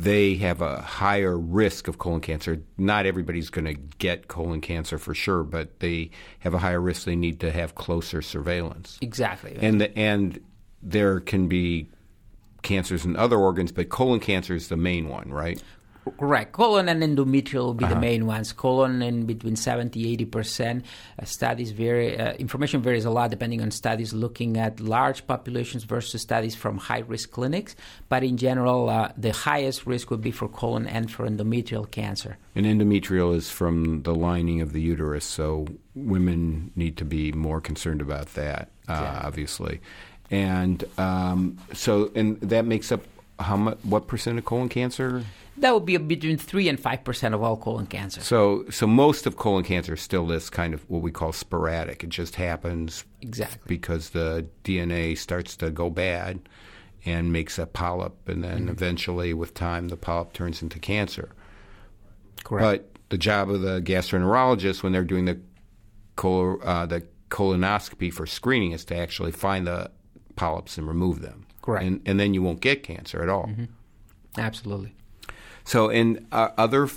They 0.00 0.36
have 0.36 0.62
a 0.62 0.80
higher 0.80 1.38
risk 1.38 1.86
of 1.86 1.98
colon 1.98 2.22
cancer. 2.22 2.62
Not 2.78 3.04
everybody's 3.04 3.50
going 3.50 3.66
to 3.66 3.74
get 3.74 4.28
colon 4.28 4.62
cancer 4.62 4.96
for 4.96 5.14
sure, 5.14 5.42
but 5.42 5.80
they 5.80 6.10
have 6.38 6.54
a 6.54 6.58
higher 6.58 6.80
risk. 6.80 7.04
They 7.04 7.16
need 7.16 7.38
to 7.40 7.50
have 7.50 7.74
closer 7.74 8.22
surveillance. 8.22 8.98
Exactly. 9.02 9.58
And 9.60 9.78
the, 9.78 9.98
and 9.98 10.40
there 10.82 11.20
can 11.20 11.48
be 11.48 11.86
cancers 12.62 13.04
in 13.04 13.14
other 13.14 13.36
organs, 13.36 13.72
but 13.72 13.90
colon 13.90 14.20
cancer 14.20 14.54
is 14.54 14.68
the 14.68 14.76
main 14.76 15.08
one, 15.08 15.30
right? 15.30 15.62
Correct. 16.18 16.52
Colon 16.52 16.88
and 16.88 17.02
endometrial 17.02 17.66
will 17.66 17.74
be 17.74 17.84
uh-huh. 17.84 17.94
the 17.94 18.00
main 18.00 18.26
ones. 18.26 18.52
Colon 18.52 19.02
in 19.02 19.26
between 19.26 19.56
70 19.56 20.16
80%. 20.16 20.82
Uh, 21.18 21.24
studies 21.24 21.72
vary, 21.72 22.18
uh, 22.18 22.32
information 22.34 22.80
varies 22.82 23.04
a 23.04 23.10
lot 23.10 23.30
depending 23.30 23.60
on 23.60 23.70
studies 23.70 24.12
looking 24.12 24.56
at 24.56 24.80
large 24.80 25.26
populations 25.26 25.84
versus 25.84 26.22
studies 26.22 26.54
from 26.54 26.78
high 26.78 27.00
risk 27.00 27.30
clinics. 27.30 27.76
But 28.08 28.24
in 28.24 28.36
general, 28.36 28.88
uh, 28.88 29.12
the 29.16 29.32
highest 29.32 29.86
risk 29.86 30.10
would 30.10 30.22
be 30.22 30.30
for 30.30 30.48
colon 30.48 30.86
and 30.86 31.10
for 31.10 31.28
endometrial 31.28 31.90
cancer. 31.90 32.38
And 32.54 32.66
endometrial 32.66 33.34
is 33.34 33.50
from 33.50 34.02
the 34.02 34.14
lining 34.14 34.60
of 34.60 34.72
the 34.72 34.80
uterus, 34.80 35.24
so 35.24 35.66
women 35.94 36.72
need 36.76 36.96
to 36.96 37.04
be 37.04 37.32
more 37.32 37.60
concerned 37.60 38.00
about 38.00 38.34
that, 38.34 38.70
uh, 38.88 39.20
obviously. 39.22 39.80
And 40.30 40.84
um, 40.96 41.58
so, 41.72 42.10
and 42.14 42.40
that 42.40 42.64
makes 42.64 42.92
up 42.92 43.02
how 43.38 43.56
much? 43.56 43.78
What 43.82 44.06
percent 44.06 44.38
of 44.38 44.44
colon 44.44 44.68
cancer? 44.68 45.24
That 45.60 45.74
would 45.74 45.84
be 45.84 45.96
between 45.96 46.38
three 46.38 46.68
and 46.68 46.78
five 46.78 47.04
percent 47.04 47.34
of 47.34 47.42
all 47.42 47.56
colon 47.56 47.86
cancer. 47.86 48.20
So, 48.20 48.64
so 48.70 48.86
most 48.86 49.26
of 49.26 49.36
colon 49.36 49.64
cancer 49.64 49.94
is 49.94 50.00
still 50.00 50.26
this 50.26 50.50
kind 50.50 50.74
of 50.74 50.88
what 50.88 51.02
we 51.02 51.10
call 51.10 51.32
sporadic. 51.32 52.02
It 52.02 52.10
just 52.10 52.36
happens 52.36 53.04
exactly 53.20 53.60
because 53.66 54.10
the 54.10 54.46
DNA 54.64 55.16
starts 55.16 55.56
to 55.56 55.70
go 55.70 55.90
bad 55.90 56.40
and 57.04 57.32
makes 57.32 57.58
a 57.58 57.66
polyp, 57.66 58.28
and 58.28 58.44
then 58.44 58.60
mm-hmm. 58.60 58.68
eventually, 58.70 59.32
with 59.32 59.54
time, 59.54 59.88
the 59.88 59.96
polyp 59.96 60.32
turns 60.32 60.62
into 60.62 60.78
cancer. 60.78 61.30
Correct. 62.44 62.62
But 62.62 63.00
the 63.10 63.18
job 63.18 63.50
of 63.50 63.60
the 63.60 63.80
gastroenterologist 63.80 64.82
when 64.82 64.92
they're 64.92 65.04
doing 65.04 65.26
the 65.26 65.40
col- 66.16 66.60
uh, 66.62 66.86
the 66.86 67.06
colonoscopy 67.30 68.12
for 68.12 68.26
screening 68.26 68.72
is 68.72 68.84
to 68.86 68.96
actually 68.96 69.32
find 69.32 69.66
the 69.66 69.90
polyps 70.36 70.78
and 70.78 70.86
remove 70.86 71.20
them. 71.20 71.46
Correct. 71.62 71.84
And, 71.84 72.00
and 72.06 72.18
then 72.18 72.34
you 72.34 72.42
won't 72.42 72.60
get 72.60 72.82
cancer 72.82 73.22
at 73.22 73.28
all. 73.28 73.46
Mm-hmm. 73.46 73.64
Absolutely. 74.38 74.94
So, 75.64 75.88
in 75.88 76.26
uh, 76.32 76.48
other 76.56 76.88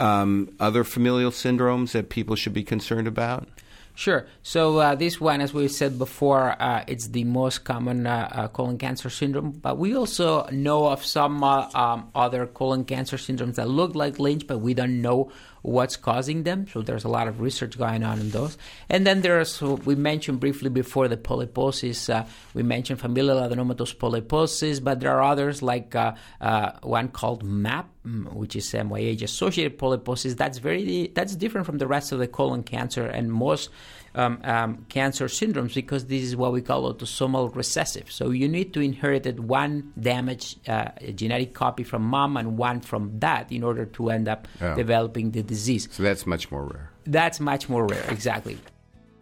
um, 0.00 0.54
other 0.60 0.84
familial 0.84 1.30
syndromes 1.30 1.92
that 1.92 2.08
people 2.08 2.36
should 2.36 2.54
be 2.54 2.64
concerned 2.64 3.08
about? 3.08 3.48
Sure. 3.94 4.28
So 4.44 4.78
uh, 4.78 4.94
this 4.94 5.20
one, 5.20 5.40
as 5.40 5.52
we 5.52 5.66
said 5.66 5.98
before, 5.98 6.54
uh, 6.62 6.84
it's 6.86 7.08
the 7.08 7.24
most 7.24 7.64
common 7.64 8.06
uh, 8.06 8.28
uh 8.30 8.46
colon 8.46 8.78
cancer 8.78 9.10
syndrome. 9.10 9.50
But 9.50 9.76
we 9.76 9.96
also 9.96 10.46
know 10.50 10.86
of 10.86 11.04
some 11.04 11.42
uh, 11.42 11.68
um, 11.74 12.08
other 12.14 12.46
colon 12.46 12.84
cancer 12.84 13.16
syndromes 13.16 13.56
that 13.56 13.68
look 13.68 13.96
like 13.96 14.20
Lynch, 14.20 14.46
but 14.46 14.58
we 14.58 14.72
don't 14.72 15.02
know 15.02 15.32
what's 15.68 15.96
causing 15.96 16.42
them. 16.42 16.66
So 16.72 16.82
there's 16.82 17.04
a 17.04 17.08
lot 17.08 17.28
of 17.28 17.40
research 17.40 17.76
going 17.78 18.02
on 18.02 18.18
in 18.20 18.30
those. 18.30 18.56
And 18.88 19.06
then 19.06 19.22
there's, 19.22 19.60
we 19.60 19.94
mentioned 19.94 20.40
briefly 20.40 20.70
before 20.70 21.08
the 21.08 21.16
polyposis, 21.16 22.12
uh, 22.12 22.24
we 22.54 22.62
mentioned 22.62 23.00
familial 23.00 23.38
adenomatous 23.38 23.94
polyposis, 23.94 24.82
but 24.82 25.00
there 25.00 25.12
are 25.12 25.22
others 25.22 25.62
like 25.62 25.94
uh, 25.94 26.14
uh, 26.40 26.72
one 26.82 27.08
called 27.08 27.42
MAP, 27.42 27.88
mm, 28.06 28.32
which 28.32 28.56
is 28.56 28.72
MYH 28.72 29.22
associated 29.22 29.78
polyposis. 29.78 30.36
That's 30.36 30.58
very, 30.58 31.08
that's 31.14 31.36
different 31.36 31.66
from 31.66 31.78
the 31.78 31.86
rest 31.86 32.12
of 32.12 32.18
the 32.18 32.28
colon 32.28 32.62
cancer 32.62 33.06
and 33.06 33.32
most 33.32 33.70
um, 34.14 34.40
um, 34.44 34.86
cancer 34.88 35.26
syndromes 35.26 35.74
because 35.74 36.06
this 36.06 36.22
is 36.22 36.36
what 36.36 36.52
we 36.52 36.62
call 36.62 36.92
autosomal 36.92 37.54
recessive. 37.54 38.10
So 38.10 38.30
you 38.30 38.48
need 38.48 38.72
to 38.74 38.80
inherit 38.80 39.38
one 39.38 39.92
damaged 39.98 40.68
uh, 40.68 40.90
genetic 41.14 41.54
copy 41.54 41.84
from 41.84 42.02
mom 42.02 42.36
and 42.36 42.56
one 42.56 42.80
from 42.80 43.18
dad 43.18 43.46
in 43.50 43.62
order 43.62 43.84
to 43.84 44.10
end 44.10 44.28
up 44.28 44.48
oh. 44.60 44.74
developing 44.74 45.32
the 45.32 45.42
disease. 45.42 45.88
So 45.90 46.02
that's 46.02 46.26
much 46.26 46.50
more 46.50 46.64
rare. 46.64 46.90
That's 47.04 47.40
much 47.40 47.68
more 47.68 47.86
rare, 47.86 48.04
exactly. 48.08 48.58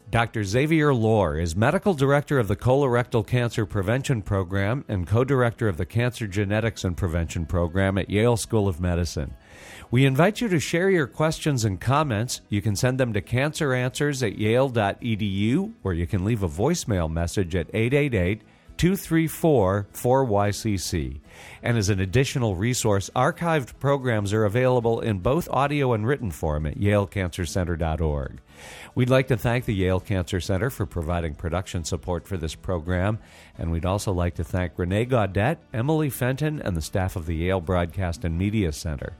Dr. 0.09 0.44
Xavier 0.44 0.94
Llor 0.94 1.37
is 1.37 1.57
medical 1.57 1.92
director 1.92 2.38
of 2.38 2.46
the 2.46 2.55
Colorectal 2.55 3.27
Cancer 3.27 3.66
Prevention 3.66 4.22
Program 4.22 4.85
and 4.88 5.05
co 5.05 5.25
director 5.25 5.68
of 5.68 5.79
the 5.79 5.87
Cancer 5.87 6.29
Genetics 6.29 6.85
and 6.85 6.96
Prevention 6.96 7.44
Program 7.44 7.99
at 7.99 8.09
Yale 8.09 8.37
School 8.37 8.68
of 8.68 8.81
Medicine. 8.81 9.35
We 9.90 10.05
invite 10.05 10.40
you 10.40 10.49
to 10.49 10.59
share 10.59 10.90
your 10.90 11.07
questions 11.07 11.64
and 11.64 11.81
comments. 11.81 12.40
You 12.49 12.61
can 12.61 12.77
send 12.77 12.99
them 12.99 13.12
to 13.12 13.21
canceranswers 13.21 14.27
at 14.27 14.38
yale.edu 14.38 15.73
or 15.85 15.95
you 15.95 16.07
can 16.07 16.25
leave 16.25 16.42
a 16.42 16.49
voicemail 16.49 17.11
message 17.11 17.55
at 17.55 17.69
888 17.73 18.42
234 18.77 19.87
4YCC. 19.92 21.21
And 21.62 21.79
as 21.79 21.88
an 21.88 22.01
additional 22.01 22.57
resource, 22.57 23.11
archived 23.14 23.79
programs 23.79 24.33
are 24.33 24.45
available 24.45 25.01
in 25.01 25.19
both 25.19 25.49
audio 25.51 25.92
and 25.92 26.07
written 26.07 26.31
form 26.31 26.66
at 26.66 26.79
yalecancercenter.org. 26.79 28.40
We'd 28.95 29.11
like 29.11 29.29
to 29.29 29.37
thank 29.37 29.66
the 29.66 29.75
Yale 29.75 30.01
Cancer 30.01 30.40
Center 30.40 30.71
for 30.71 30.87
providing 30.87 31.35
production 31.35 31.85
support 31.85 32.27
for 32.27 32.37
this 32.38 32.55
program, 32.55 33.19
and 33.59 33.71
we'd 33.71 33.85
also 33.85 34.12
like 34.12 34.35
to 34.37 34.45
thank 34.45 34.73
Renee 34.79 35.05
Gaudet, 35.05 35.59
Emily 35.73 36.09
Fenton, 36.09 36.61
and 36.62 36.77
the 36.77 36.83
staff 36.83 37.16
of 37.16 37.27
the 37.27 37.37
Yale 37.37 37.61
Broadcast 37.61 38.25
and 38.25 38.38
Media 38.38 38.73
Center. 38.73 39.12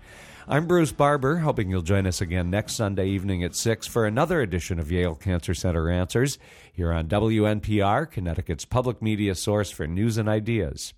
I'm 0.49 0.69
Bruce 0.69 0.93
Barber, 0.93 1.39
hoping 1.39 1.71
you'll 1.71 1.83
join 1.83 2.07
us 2.07 2.21
again 2.21 2.51
next 2.51 2.75
Sunday 2.75 3.09
evening 3.09 3.43
at 3.43 3.57
6 3.57 3.89
for 3.89 4.07
another 4.07 4.41
edition 4.41 4.79
of 4.79 4.93
Yale 4.93 5.17
Cancer 5.17 5.55
Center 5.55 5.91
Answers 5.91 6.39
here 6.73 6.93
on 6.93 7.09
WNPR, 7.09 8.09
Connecticut's 8.09 8.65
public 8.65 9.03
media 9.03 9.35
source 9.35 9.73
for 9.73 9.89
news 9.89 10.19
and 10.19 10.29
ideas. 10.29 10.95